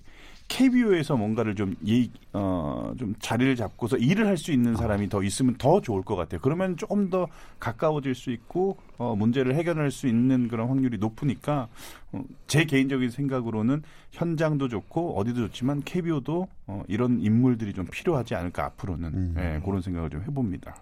KBO에서 0.50 1.16
뭔가를 1.16 1.56
좀, 1.56 1.76
이, 1.84 2.10
어, 2.34 2.92
좀 2.98 3.14
자리를 3.20 3.56
잡고서 3.56 3.98
일을 3.98 4.28
할 4.28 4.36
수 4.40 4.52
있는 4.52 4.76
사람이 4.76 5.10
더 5.10 5.22
있으면 5.24 5.56
더 5.58 5.80
좋을 5.80 6.02
것 6.02 6.16
같아요. 6.16 6.40
그러면 6.42 6.76
조금 6.76 7.10
더 7.10 7.28
가까워질 7.60 8.16
수 8.16 8.32
있고, 8.32 8.78
어, 8.98 9.16
문제를 9.16 9.56
해결할 9.56 9.92
수 9.92 10.08
있는 10.08 10.48
그런 10.48 10.68
확률이 10.68 10.98
높으니까, 10.98 11.68
어, 12.12 12.24
제 12.48 12.66
개인적인 12.66 13.10
생각으로는 13.12 13.84
현장도 14.12 14.68
좋고, 14.70 15.18
어디도 15.20 15.40
좋지만 15.48 15.82
KBO도 15.86 16.48
어, 16.68 16.84
이런 16.88 17.20
인물들이 17.22 17.74
좀 17.74 17.86
필요하지 17.86 18.36
않을까, 18.36 18.66
앞으로는. 18.66 19.14
음. 19.14 19.36
예, 19.38 19.62
그런 19.64 19.82
생각을 19.82 20.10
좀 20.10 20.22
해봅니다. 20.24 20.76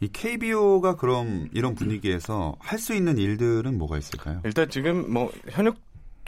이 0.00 0.06
KBO가 0.08 0.94
그럼 0.94 1.48
이런 1.52 1.74
분위기에서 1.74 2.54
할 2.60 2.78
수 2.78 2.94
있는 2.94 3.18
일들은 3.18 3.76
뭐가 3.78 3.98
있을까요? 3.98 4.40
일단 4.44 4.70
지금 4.70 5.12
뭐 5.12 5.32
현역 5.48 5.76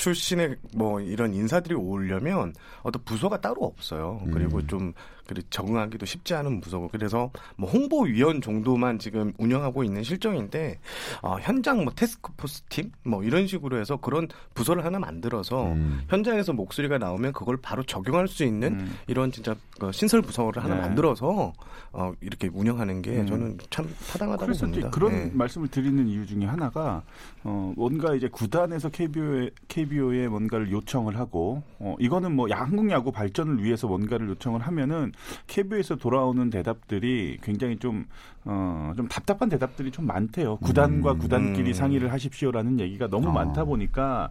출신의 0.00 0.56
뭐 0.74 0.98
이런 1.00 1.34
인사들이 1.34 1.74
오려면 1.74 2.54
어떤 2.82 3.02
부서가 3.04 3.38
따로 3.40 3.64
없어요. 3.64 4.22
그리고 4.32 4.58
음. 4.58 4.66
좀 4.66 4.92
그리 5.26 5.42
적응하기도 5.50 6.06
쉽지 6.06 6.34
않은 6.34 6.60
부서고 6.60 6.88
그래서 6.88 7.30
뭐 7.56 7.70
홍보위원 7.70 8.40
정도만 8.40 8.98
지금 8.98 9.32
운영하고 9.38 9.84
있는 9.84 10.02
실정인데 10.02 10.80
어, 11.22 11.36
현장 11.40 11.84
뭐 11.84 11.92
테스크포스 11.94 12.62
팀 12.70 12.90
뭐 13.04 13.22
이런 13.24 13.46
식으로 13.46 13.78
해서 13.78 13.96
그런 13.96 14.28
부서를 14.54 14.84
하나 14.84 14.98
만들어서 14.98 15.72
음. 15.72 16.02
현장에서 16.08 16.52
목소리가 16.52 16.98
나오면 16.98 17.32
그걸 17.32 17.56
바로 17.56 17.82
적용할 17.82 18.28
수 18.28 18.44
있는 18.44 18.80
음. 18.80 18.96
이런 19.06 19.32
진짜 19.32 19.54
그 19.78 19.90
신설 19.92 20.22
부서를 20.22 20.62
하나 20.62 20.74
네. 20.76 20.80
만들어서 20.82 21.52
어, 21.92 22.12
이렇게 22.20 22.48
운영하는 22.52 23.02
게 23.02 23.20
음. 23.20 23.26
저는 23.26 23.58
참 23.70 23.88
타당하다고 24.12 24.46
그래서 24.46 24.66
봅니다. 24.66 24.90
그런 24.90 25.12
네. 25.12 25.30
말씀을 25.32 25.68
드리는 25.68 26.06
이유 26.06 26.26
중에 26.26 26.44
하나가 26.44 27.02
어 27.42 27.72
뭔가 27.76 28.14
이제 28.14 28.28
구단에서 28.28 28.90
KBO에 28.90 29.50
KBO에 29.90 30.28
뭔가를 30.28 30.70
요청을 30.70 31.18
하고 31.18 31.62
어 31.80 31.96
이거는 31.98 32.34
뭐 32.34 32.48
야- 32.50 32.60
한국 32.60 32.88
야구 32.90 33.10
발전을 33.10 33.62
위해서 33.62 33.88
뭔가를 33.88 34.28
요청을 34.30 34.60
하면은 34.60 35.12
KBO에서 35.48 35.96
돌아오는 35.96 36.48
대답들이 36.48 37.38
굉장히 37.42 37.76
좀 37.76 38.06
어, 38.44 38.92
좀 38.96 39.08
답답한 39.08 39.48
대답들이 39.48 39.90
좀 39.90 40.06
많대요. 40.06 40.56
구단과 40.58 41.12
음. 41.12 41.18
구단끼리 41.18 41.70
음. 41.70 41.74
상의를 41.74 42.12
하십시오라는 42.12 42.78
얘기가 42.80 43.08
너무 43.08 43.28
어. 43.28 43.32
많다 43.32 43.64
보니까 43.64 44.30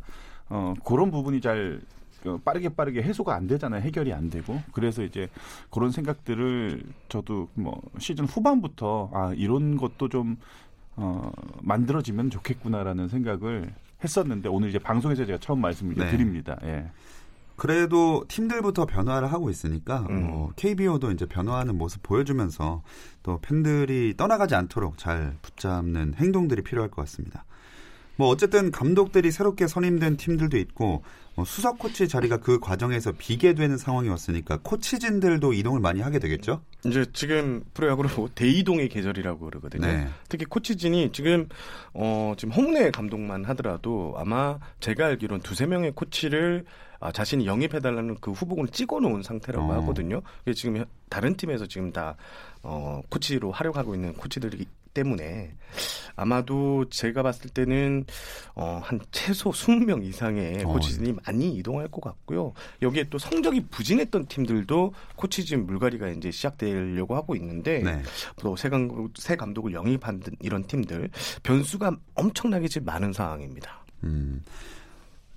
어, 0.49 0.73
그런 0.85 1.11
부분이 1.11 1.41
잘 1.41 1.81
어, 2.25 2.39
빠르게 2.43 2.69
빠르게 2.69 3.01
해소가 3.03 3.35
안 3.35 3.47
되잖아요. 3.47 3.81
해결이 3.81 4.13
안 4.13 4.29
되고. 4.29 4.59
그래서 4.71 5.03
이제 5.03 5.27
그런 5.69 5.91
생각들을 5.91 6.81
저도 7.09 7.49
뭐 7.53 7.81
시즌 7.97 8.25
후반부터 8.25 9.11
아, 9.13 9.33
이런 9.35 9.77
것도 9.77 10.09
좀 10.09 10.37
어, 10.95 11.31
만들어지면 11.61 12.29
좋겠구나라는 12.29 13.07
생각을 13.07 13.73
했었는데 14.03 14.49
오늘 14.49 14.69
이제 14.69 14.79
방송에서 14.79 15.25
제가 15.25 15.39
처음 15.39 15.61
말씀을 15.61 15.95
네. 15.95 16.09
드립니다. 16.09 16.57
예. 16.63 16.89
그래도 17.55 18.23
팀들부터 18.29 18.85
변화를 18.85 19.31
하고 19.33 19.49
있으니까 19.49 20.07
음. 20.09 20.27
뭐 20.27 20.51
KBO도 20.55 21.11
이제 21.11 21.25
변화하는 21.25 21.77
모습 21.77 22.01
보여주면서 22.01 22.83
또 23.21 23.39
팬들이 23.41 24.13
떠나가지 24.15 24.55
않도록 24.55 24.97
잘 24.97 25.35
붙잡는 25.41 26.13
행동들이 26.15 26.61
필요할 26.61 26.89
것 26.89 27.01
같습니다. 27.01 27.43
뭐 28.19 28.27
어쨌든 28.27 28.69
감독들이 28.69 29.31
새롭게 29.31 29.65
선임된 29.65 30.17
팀들도 30.17 30.57
있고 30.57 31.03
뭐 31.35 31.45
수석 31.45 31.79
코치 31.79 32.09
자리가 32.09 32.41
그 32.41 32.59
과정에서 32.59 33.13
비게 33.13 33.53
되는 33.53 33.77
상황이 33.77 34.09
왔으니까 34.09 34.59
코치진들도 34.61 35.53
이동을 35.53 35.79
많이 35.79 36.01
하게 36.01 36.19
되겠죠? 36.19 36.61
이제 36.85 37.05
지금 37.13 37.63
프로야구로 37.73 38.09
뭐 38.17 38.29
대이동의 38.35 38.89
계절이라고 38.89 39.45
그러거든요. 39.45 39.87
네. 39.87 40.09
특히 40.27 40.43
코치진이 40.43 41.13
지금 41.13 41.47
어 41.93 42.33
지금 42.37 42.53
홍래 42.55 42.91
감독만 42.91 43.45
하더라도 43.45 44.13
아마 44.17 44.59
제가 44.81 45.05
알기로는 45.05 45.41
두세 45.41 45.65
명의 45.65 45.93
코치를 45.93 46.65
아, 46.99 47.13
자신이 47.13 47.45
영입해달라는 47.45 48.17
그 48.19 48.31
후보군을 48.31 48.71
찍어놓은 48.71 49.23
상태라고 49.23 49.71
어. 49.71 49.75
하거든요. 49.75 50.21
지금 50.53 50.83
다른 51.09 51.37
팀에서 51.37 51.65
지금 51.65 51.93
다 51.93 52.17
어, 52.63 53.01
코치로 53.09 53.51
활용하고 53.51 53.95
있는 53.95 54.13
코치들이기 54.13 54.65
때문에 54.93 55.55
아마도 56.15 56.85
제가 56.89 57.23
봤을 57.23 57.49
때는 57.49 58.05
어, 58.55 58.81
한 58.83 58.99
최소 59.11 59.51
20명 59.51 60.03
이상의 60.03 60.63
어. 60.65 60.67
코치진이 60.67 61.13
많이 61.25 61.55
이동할 61.55 61.87
것 61.87 62.01
같고요. 62.01 62.53
여기에 62.81 63.05
또 63.09 63.17
성적이 63.17 63.65
부진했던 63.71 64.25
팀들도 64.25 64.93
코치진 65.15 65.65
물갈이가 65.65 66.09
이제 66.09 66.31
시작되려고 66.31 67.15
하고 67.15 67.35
있는데 67.35 67.79
네. 67.79 68.01
또새 68.37 68.69
감독, 68.69 69.11
새 69.17 69.35
감독을 69.35 69.73
영입한 69.73 70.21
이런 70.41 70.63
팀들 70.65 71.09
변수가 71.43 71.97
엄청나게 72.15 72.67
지금 72.67 72.85
많은 72.85 73.13
상황입니다. 73.13 73.85
음. 74.03 74.41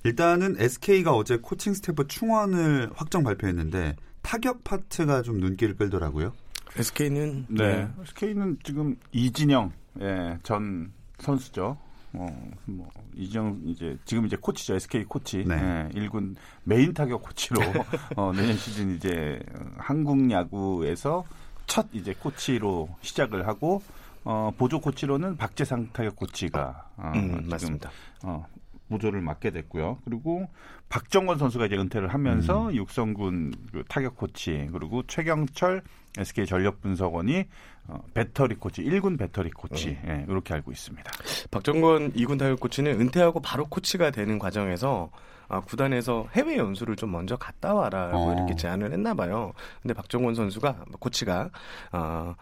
일단은 0.04 0.56
SK가 0.58 1.12
어제 1.12 1.36
코칭 1.36 1.74
스태프 1.74 2.08
충원을 2.08 2.90
확정 2.94 3.22
발표했는데 3.22 3.94
타격 4.22 4.64
파트가 4.64 5.22
좀 5.22 5.38
눈길을 5.38 5.76
끌더라고요. 5.76 6.32
SK는 6.76 7.46
네. 7.48 7.88
SK는 8.02 8.58
지금 8.62 8.96
이진영 9.12 9.72
예, 10.00 10.38
전 10.42 10.92
선수죠. 11.18 11.76
어, 12.14 12.26
뭐 12.66 12.88
이진영 13.14 13.60
이제 13.66 13.96
지금 14.04 14.26
이제 14.26 14.36
코치죠. 14.40 14.74
SK 14.74 15.04
코치. 15.04 15.44
네. 15.46 15.90
예, 15.94 16.00
1군 16.00 16.36
메인 16.64 16.92
타격 16.94 17.22
코치로 17.22 17.60
어, 18.16 18.32
내년 18.32 18.56
시즌 18.56 18.96
이제 18.96 19.40
어, 19.54 19.64
한국 19.78 20.30
야구에서 20.30 21.24
첫 21.66 21.86
이제 21.92 22.14
코치로 22.18 22.88
시작을 23.02 23.46
하고 23.46 23.82
어, 24.24 24.52
보조 24.56 24.80
코치로는 24.80 25.36
박재상 25.36 25.90
타격 25.92 26.16
코치가 26.16 26.88
어, 26.96 27.12
음, 27.14 27.28
지금 27.28 27.48
맞습니다. 27.48 27.90
어, 28.22 28.46
보조를 28.92 29.20
맡게 29.20 29.50
됐고요. 29.50 29.98
그리고 30.04 30.48
박정권 30.88 31.38
선수가 31.38 31.66
이제 31.66 31.76
은퇴를 31.76 32.08
하면서 32.08 32.68
음. 32.68 32.74
육성군 32.74 33.54
그 33.72 33.82
타격 33.88 34.16
코치 34.16 34.68
그리고 34.72 35.02
최경철 35.06 35.82
SK 36.18 36.46
전력 36.46 36.80
분석원이 36.80 37.44
어, 37.88 38.00
배터리 38.14 38.54
코치, 38.54 38.82
1군 38.82 39.18
배터리 39.18 39.50
코치 39.50 39.98
예, 40.06 40.24
이렇게 40.28 40.54
알고 40.54 40.70
있습니다. 40.70 41.10
박정권 41.50 42.12
2군 42.12 42.38
타격 42.38 42.60
코치는 42.60 43.00
은퇴하고 43.00 43.40
바로 43.40 43.66
코치가 43.66 44.10
되는 44.10 44.38
과정에서 44.38 45.10
아, 45.48 45.60
구단에서 45.60 46.28
해외 46.32 46.56
연수를 46.56 46.96
좀 46.96 47.10
먼저 47.10 47.36
갔다 47.36 47.74
와라라고 47.74 48.30
어. 48.30 48.34
이렇게 48.34 48.56
제안을 48.56 48.92
했나 48.92 49.12
봐요. 49.12 49.52
근데 49.82 49.92
박정권 49.92 50.34
선수가 50.34 50.84
코치가 50.98 51.50
어, 51.92 52.34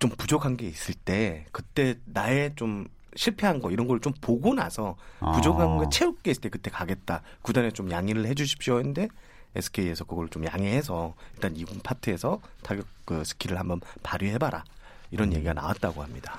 좀 0.00 0.10
부족한 0.10 0.56
게 0.56 0.66
있을 0.66 0.94
때 0.94 1.46
그때 1.52 1.96
나의 2.06 2.54
좀 2.56 2.86
실패한 3.16 3.60
거 3.60 3.70
이런 3.70 3.86
걸 3.88 3.98
좀 4.00 4.12
보고 4.20 4.54
나서 4.54 4.96
부족한 5.34 5.62
아. 5.72 5.76
거 5.76 5.88
채울 5.88 6.14
게 6.22 6.30
있을 6.30 6.42
때 6.42 6.48
그때 6.48 6.70
가겠다. 6.70 7.22
구단에 7.42 7.70
좀 7.70 7.90
양해를 7.90 8.26
해 8.26 8.34
주십시오 8.34 8.78
했는데 8.78 9.08
SK에서 9.56 10.04
그걸 10.04 10.28
좀 10.28 10.44
양해해서 10.44 11.14
일단 11.34 11.54
2군 11.54 11.82
파트에서 11.82 12.40
타격 12.62 12.86
그 13.04 13.24
스킬을 13.24 13.58
한번 13.58 13.80
발휘해 14.02 14.38
봐라 14.38 14.62
이런 15.10 15.32
얘기가 15.32 15.52
나왔다고 15.54 16.02
합니다. 16.02 16.38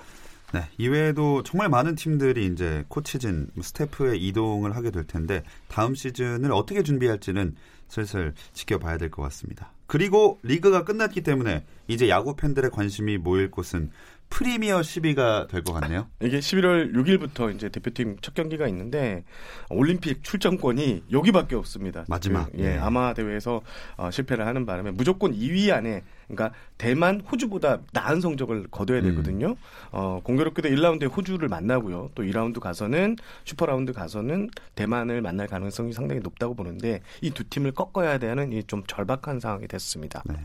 네, 0.53 0.67
이외에도 0.77 1.43
정말 1.43 1.69
많은 1.69 1.95
팀들이 1.95 2.47
이제 2.47 2.84
코치진, 2.88 3.49
스태프의 3.62 4.19
이동을 4.27 4.75
하게 4.75 4.89
될 4.89 5.03
텐데 5.05 5.43
다음 5.67 5.93
시즌을 5.95 6.51
어떻게 6.51 6.82
준비할지는 6.82 7.55
슬슬 7.88 8.34
지켜봐야 8.53 8.97
될 8.97 9.10
것 9.12 9.21
같습니다. 9.23 9.71
그리고 9.86 10.39
리그가 10.43 10.86
끝났기 10.86 11.21
때문에 11.21 11.65
이제 11.88 12.10
야구 12.10 12.36
팬들의 12.36 12.69
관심이 12.71 13.17
모일 13.17 13.49
곳은 13.51 13.91
프리미어 14.30 14.80
12가 14.82 15.48
될 15.50 15.63
것 15.63 15.74
같네요. 15.74 16.08
이게 16.22 16.39
11월 16.39 16.94
6일부터 16.94 17.54
이제 17.54 17.68
대표팀 17.70 18.18
첫 18.22 18.34
경기가 18.36 18.68
있는데 18.68 19.24
올림픽 19.70 20.24
출전권이 20.24 21.06
여기밖에 21.12 21.56
없습니다. 21.56 22.06
마지막. 22.08 22.52
그, 22.52 22.60
예, 22.60 22.70
네. 22.76 22.78
아마 22.78 23.13
대회에서 23.13 23.62
어, 23.98 24.12
실패를 24.12 24.46
하는 24.46 24.65
바람에 24.65 24.92
무조건 24.92 25.34
2위 25.34 25.72
안에 25.72 26.04
그러니까 26.28 26.56
대만, 26.78 27.22
호주보다 27.22 27.80
나은 27.92 28.22
성적을 28.22 28.68
거둬야 28.70 29.02
되거든요. 29.02 29.56
어, 29.92 30.22
공교롭게도 30.24 30.70
1라운드에 30.70 31.12
호주를 31.15 31.48
만나고요. 31.50 32.12
또 32.13 32.22
2라운드 32.24 32.60
가서는 32.60 33.15
슈퍼라운드 33.46 33.94
가서는 33.94 34.52
대만을 34.76 35.22
만날 35.24 35.48
가능성이 35.48 35.92
상당히 35.92 36.22
높다고 36.22 36.54
보는데 36.54 37.02
이 37.22 37.32
두 37.32 37.44
팀을 37.50 37.72
꺾어야 37.72 38.20
되는 38.20 38.54
이 38.54 38.62
좀 38.68 38.84
절박한 38.86 39.39
상황이 39.39 39.68
됐습니다. 39.68 40.22
네. 40.26 40.36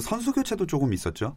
선수 0.00 0.32
교체도 0.32 0.66
조금 0.66 0.92
있었죠. 0.94 1.36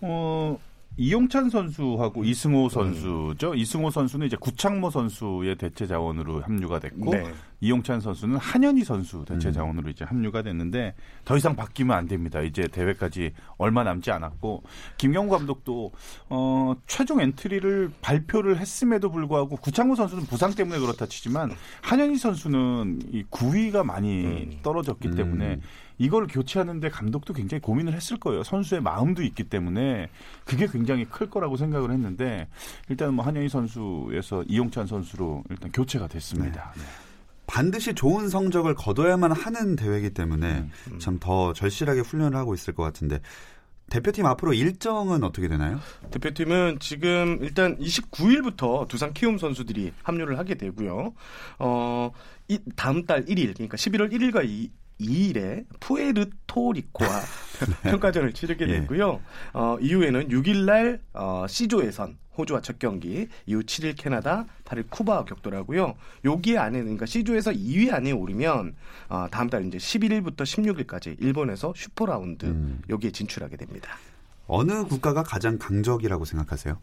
어, 0.00 0.58
이용찬 0.98 1.50
선수하고 1.50 2.24
이승호 2.24 2.68
선수죠. 2.70 3.54
이승호 3.54 3.90
선수는 3.90 4.26
이제 4.26 4.36
구창모 4.40 4.90
선수의 4.90 5.56
대체 5.56 5.86
자원으로 5.86 6.40
합류가 6.40 6.80
됐고 6.80 7.10
네. 7.10 7.24
이용찬 7.60 8.00
선수는 8.00 8.36
한현희 8.36 8.84
선수 8.84 9.24
대체 9.26 9.48
음. 9.48 9.52
자원으로 9.52 9.90
이제 9.90 10.04
합류가 10.04 10.42
됐는데 10.42 10.94
더 11.24 11.36
이상 11.36 11.54
바뀌면 11.54 11.96
안 11.96 12.06
됩니다. 12.06 12.40
이제 12.40 12.66
대회까지 12.66 13.32
얼마 13.58 13.84
남지 13.84 14.10
않았고 14.10 14.62
김경문 14.96 15.28
감독도 15.30 15.92
어, 16.30 16.74
최종 16.86 17.20
엔트리를 17.20 17.90
발표를 18.00 18.58
했음에도 18.58 19.10
불구하고 19.10 19.56
구창모 19.56 19.96
선수는 19.96 20.24
부상 20.24 20.54
때문에 20.54 20.78
그렇다 20.80 21.06
치지만 21.06 21.52
한현희 21.82 22.16
선수는 22.16 23.00
이 23.12 23.24
구위가 23.28 23.84
많이 23.84 24.24
음. 24.24 24.58
떨어졌기 24.62 25.08
음. 25.08 25.14
때문에 25.14 25.60
이걸 25.98 26.26
교체하는데 26.26 26.88
감독도 26.90 27.32
굉장히 27.32 27.60
고민을 27.60 27.94
했을 27.94 28.18
거예요. 28.18 28.42
선수의 28.42 28.82
마음도 28.82 29.22
있기 29.22 29.44
때문에 29.44 30.08
그게 30.44 30.66
굉장히 30.66 31.04
클 31.04 31.30
거라고 31.30 31.56
생각을 31.56 31.90
했는데 31.90 32.48
일단 32.88 33.14
뭐 33.14 33.24
한현희 33.24 33.48
선수에서 33.48 34.42
이용찬 34.44 34.86
선수로 34.86 35.44
일단 35.50 35.70
교체가 35.72 36.08
됐습니다. 36.08 36.72
네. 36.76 36.82
반드시 37.46 37.94
좋은 37.94 38.28
성적을 38.28 38.74
거둬야만 38.74 39.32
하는 39.32 39.76
대회이기 39.76 40.10
때문에 40.10 40.68
음. 40.90 40.98
참더 40.98 41.52
절실하게 41.52 42.00
훈련을 42.00 42.36
하고 42.36 42.54
있을 42.54 42.74
것 42.74 42.82
같은데 42.82 43.20
대표팀 43.88 44.26
앞으로 44.26 44.52
일정은 44.52 45.22
어떻게 45.22 45.46
되나요? 45.46 45.78
대표팀은 46.10 46.78
지금 46.80 47.38
일단 47.40 47.78
29일부터 47.78 48.88
두산 48.88 49.12
키움 49.12 49.38
선수들이 49.38 49.92
합류를 50.02 50.38
하게 50.38 50.56
되고요. 50.56 51.14
어, 51.60 52.10
이 52.48 52.58
다음 52.74 53.06
달 53.06 53.24
1일, 53.24 53.54
그러니까 53.54 53.76
11월 53.76 54.12
1일과 54.12 54.44
2, 54.44 54.70
2일에 55.00 55.64
푸에르토리코와 55.80 57.10
평가전을 57.84 58.32
치르게 58.32 58.68
예. 58.68 58.80
되고요. 58.80 59.20
어, 59.52 59.76
이후에는 59.80 60.28
6일날 60.28 61.00
어, 61.14 61.46
C조 61.48 61.84
예선 61.84 62.16
호주와 62.36 62.60
첫 62.60 62.78
경기, 62.78 63.28
이후 63.46 63.60
7일 63.60 63.94
캐나다, 63.96 64.44
8일 64.64 64.90
쿠바와 64.90 65.24
격돌하고요. 65.24 65.94
여기 66.24 66.58
안에 66.58 66.80
그러니까 66.80 67.06
C조에서 67.06 67.50
2위 67.52 67.92
안에 67.92 68.12
오르면 68.12 68.74
어, 69.08 69.26
다음 69.30 69.48
달 69.48 69.66
이제 69.66 69.78
11일부터 69.78 70.42
16일까지 70.42 71.16
일본에서 71.20 71.72
슈퍼 71.74 72.06
라운드 72.06 72.46
음. 72.46 72.82
여기에 72.90 73.12
진출하게 73.12 73.56
됩니다. 73.56 73.96
어느 74.46 74.84
국가가 74.84 75.22
가장 75.22 75.58
강적이라고 75.58 76.24
생각하세요? 76.24 76.78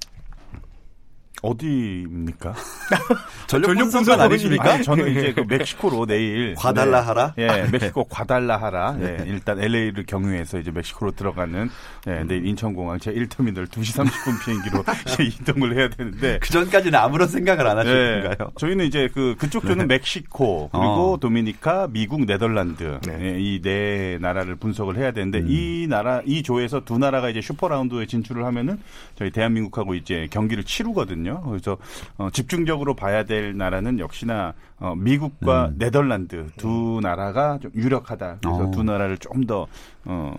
어디입니까? 1.41 2.53
전력 3.47 3.75
분석 3.89 4.19
아니십니까? 4.19 4.73
아니, 4.73 4.83
저는 4.83 5.11
이제 5.11 5.33
그 5.33 5.41
멕시코로 5.41 6.05
내일 6.05 6.55
과달라하라? 6.57 7.33
네. 7.35 7.43
예, 7.43 7.67
멕시코 7.71 8.05
과달라하라. 8.09 8.97
예, 9.01 9.23
일단 9.27 9.59
LA를 9.59 10.05
경유해서 10.05 10.59
이제 10.59 10.71
멕시코로 10.71 11.11
들어가는 11.11 11.69
예, 12.07 12.23
내일 12.25 12.45
인천공항 12.47 12.99
제 12.99 13.11
1터미널 13.13 13.67
2시 13.67 14.05
30분 14.05 14.45
비행기로 14.45 14.83
이제 15.07 15.23
이동을 15.23 15.75
해야 15.77 15.89
되는데 15.89 16.39
그 16.41 16.49
전까지는 16.49 16.97
아무런 16.97 17.27
생각을 17.27 17.67
안 17.67 17.77
예, 17.77 17.79
하셨는가요? 17.81 18.51
저희는 18.57 18.85
이제 18.85 19.09
그 19.13 19.35
그쪽 19.37 19.65
조는 19.65 19.87
멕시코 19.87 20.69
그리고 20.71 21.13
어. 21.13 21.17
도미니카, 21.19 21.89
미국, 21.91 22.25
네덜란드 22.25 22.99
네. 23.05 23.17
예, 23.21 23.39
이네 23.39 24.19
나라를 24.21 24.55
분석을 24.55 24.97
해야 24.97 25.11
되는데 25.11 25.39
음. 25.39 25.47
이 25.49 25.87
나라 25.89 26.21
이 26.25 26.41
조에서 26.43 26.85
두 26.85 26.97
나라가 26.97 27.29
이제 27.29 27.41
슈퍼 27.41 27.67
라운드에 27.67 28.05
진출을 28.05 28.45
하면은 28.45 28.79
저희 29.17 29.29
대한민국하고 29.31 29.95
이제 29.95 30.27
경기를 30.31 30.63
치르거든요. 30.63 31.22
그래서 31.45 31.77
어, 32.17 32.29
집중적으로 32.31 32.95
봐야 32.95 33.23
될 33.23 33.55
나라는 33.57 33.99
역시나 33.99 34.53
어, 34.79 34.93
미국과 34.95 35.67
음. 35.67 35.75
네덜란드 35.77 36.47
두 36.57 36.99
나라가 37.01 37.57
좀 37.61 37.71
유력하다. 37.75 38.39
그래서 38.41 38.63
어. 38.67 38.71
두 38.71 38.83
나라를 38.83 39.17
좀 39.17 39.45
더 39.45 39.67
어, 40.05 40.35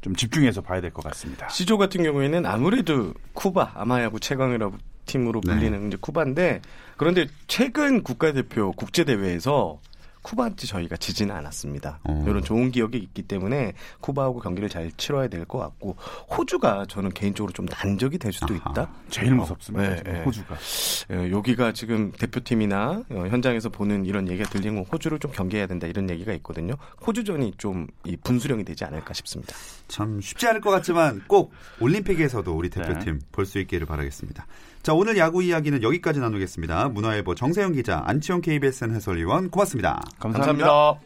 좀 0.00 0.14
집중해서 0.14 0.60
봐야 0.60 0.80
될 0.80 0.90
것 0.92 1.02
같습니다. 1.04 1.48
C조 1.48 1.78
같은 1.78 2.02
경우에는 2.02 2.44
아무래도 2.46 3.14
쿠바 3.32 3.72
아마야구 3.74 4.20
최강이라고 4.20 4.76
팀으로 5.06 5.40
네. 5.44 5.52
불리는 5.54 5.88
이제 5.88 5.96
쿠바인데 6.00 6.60
그런데 6.96 7.26
최근 7.46 8.02
국가대표 8.02 8.72
국제 8.72 9.04
대회에서 9.04 9.78
쿠바한테 10.24 10.66
저희가 10.66 10.96
지지는 10.96 11.34
않았습니다. 11.36 12.00
어. 12.04 12.24
이런 12.26 12.42
좋은 12.42 12.70
기억이 12.70 12.96
있기 12.98 13.22
때문에 13.22 13.74
쿠바하고 14.00 14.40
경기를 14.40 14.68
잘 14.68 14.90
치러야 14.96 15.28
될 15.28 15.44
것 15.44 15.58
같고 15.58 15.96
호주가 16.36 16.86
저는 16.88 17.10
개인적으로 17.10 17.52
좀 17.52 17.66
난적이 17.66 18.16
될 18.18 18.32
수도 18.32 18.54
아하. 18.54 18.70
있다. 18.70 18.90
제일 19.10 19.34
무섭습니다. 19.34 19.90
네, 19.90 19.96
지금 19.98 20.12
네. 20.14 20.22
호주가. 20.24 20.54
어, 20.54 21.30
여기가 21.30 21.72
지금 21.72 22.10
대표팀이나 22.12 23.02
어, 23.10 23.24
현장에서 23.28 23.68
보는 23.68 24.06
이런 24.06 24.26
얘기가 24.28 24.48
들리면 24.48 24.86
호주를 24.90 25.18
좀 25.18 25.30
경계해야 25.32 25.66
된다 25.66 25.86
이런 25.86 26.08
얘기가 26.08 26.32
있거든요. 26.34 26.74
호주전이 27.06 27.52
좀이 27.58 28.16
분수령이 28.24 28.64
되지 28.64 28.84
않을까 28.86 29.12
싶습니다. 29.12 29.54
참 29.88 30.18
쉽지 30.22 30.48
않을 30.48 30.62
것 30.62 30.70
같지만 30.70 31.22
꼭 31.26 31.52
올림픽에서도 31.80 32.50
우리 32.56 32.70
대표팀 32.70 33.20
볼수 33.30 33.58
있기를 33.58 33.86
바라겠습니다. 33.86 34.46
자, 34.84 34.92
오늘 34.92 35.16
야구 35.16 35.42
이야기는 35.42 35.82
여기까지 35.82 36.20
나누겠습니다. 36.20 36.90
문화일보 36.90 37.34
정세영 37.34 37.72
기자, 37.72 38.02
안치홍 38.04 38.42
KBSN 38.42 38.94
해설위원 38.94 39.48
고맙습니다. 39.48 40.02
감사합니다. 40.20 41.00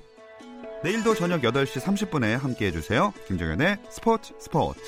내일도 0.83 1.15
저녁 1.15 1.43
8시 1.43 1.81
30분에 1.81 2.37
함께 2.37 2.67
해주세요. 2.67 3.15
김정현의 3.29 3.79
스포츠 3.89 4.35
스포츠. 4.41 4.81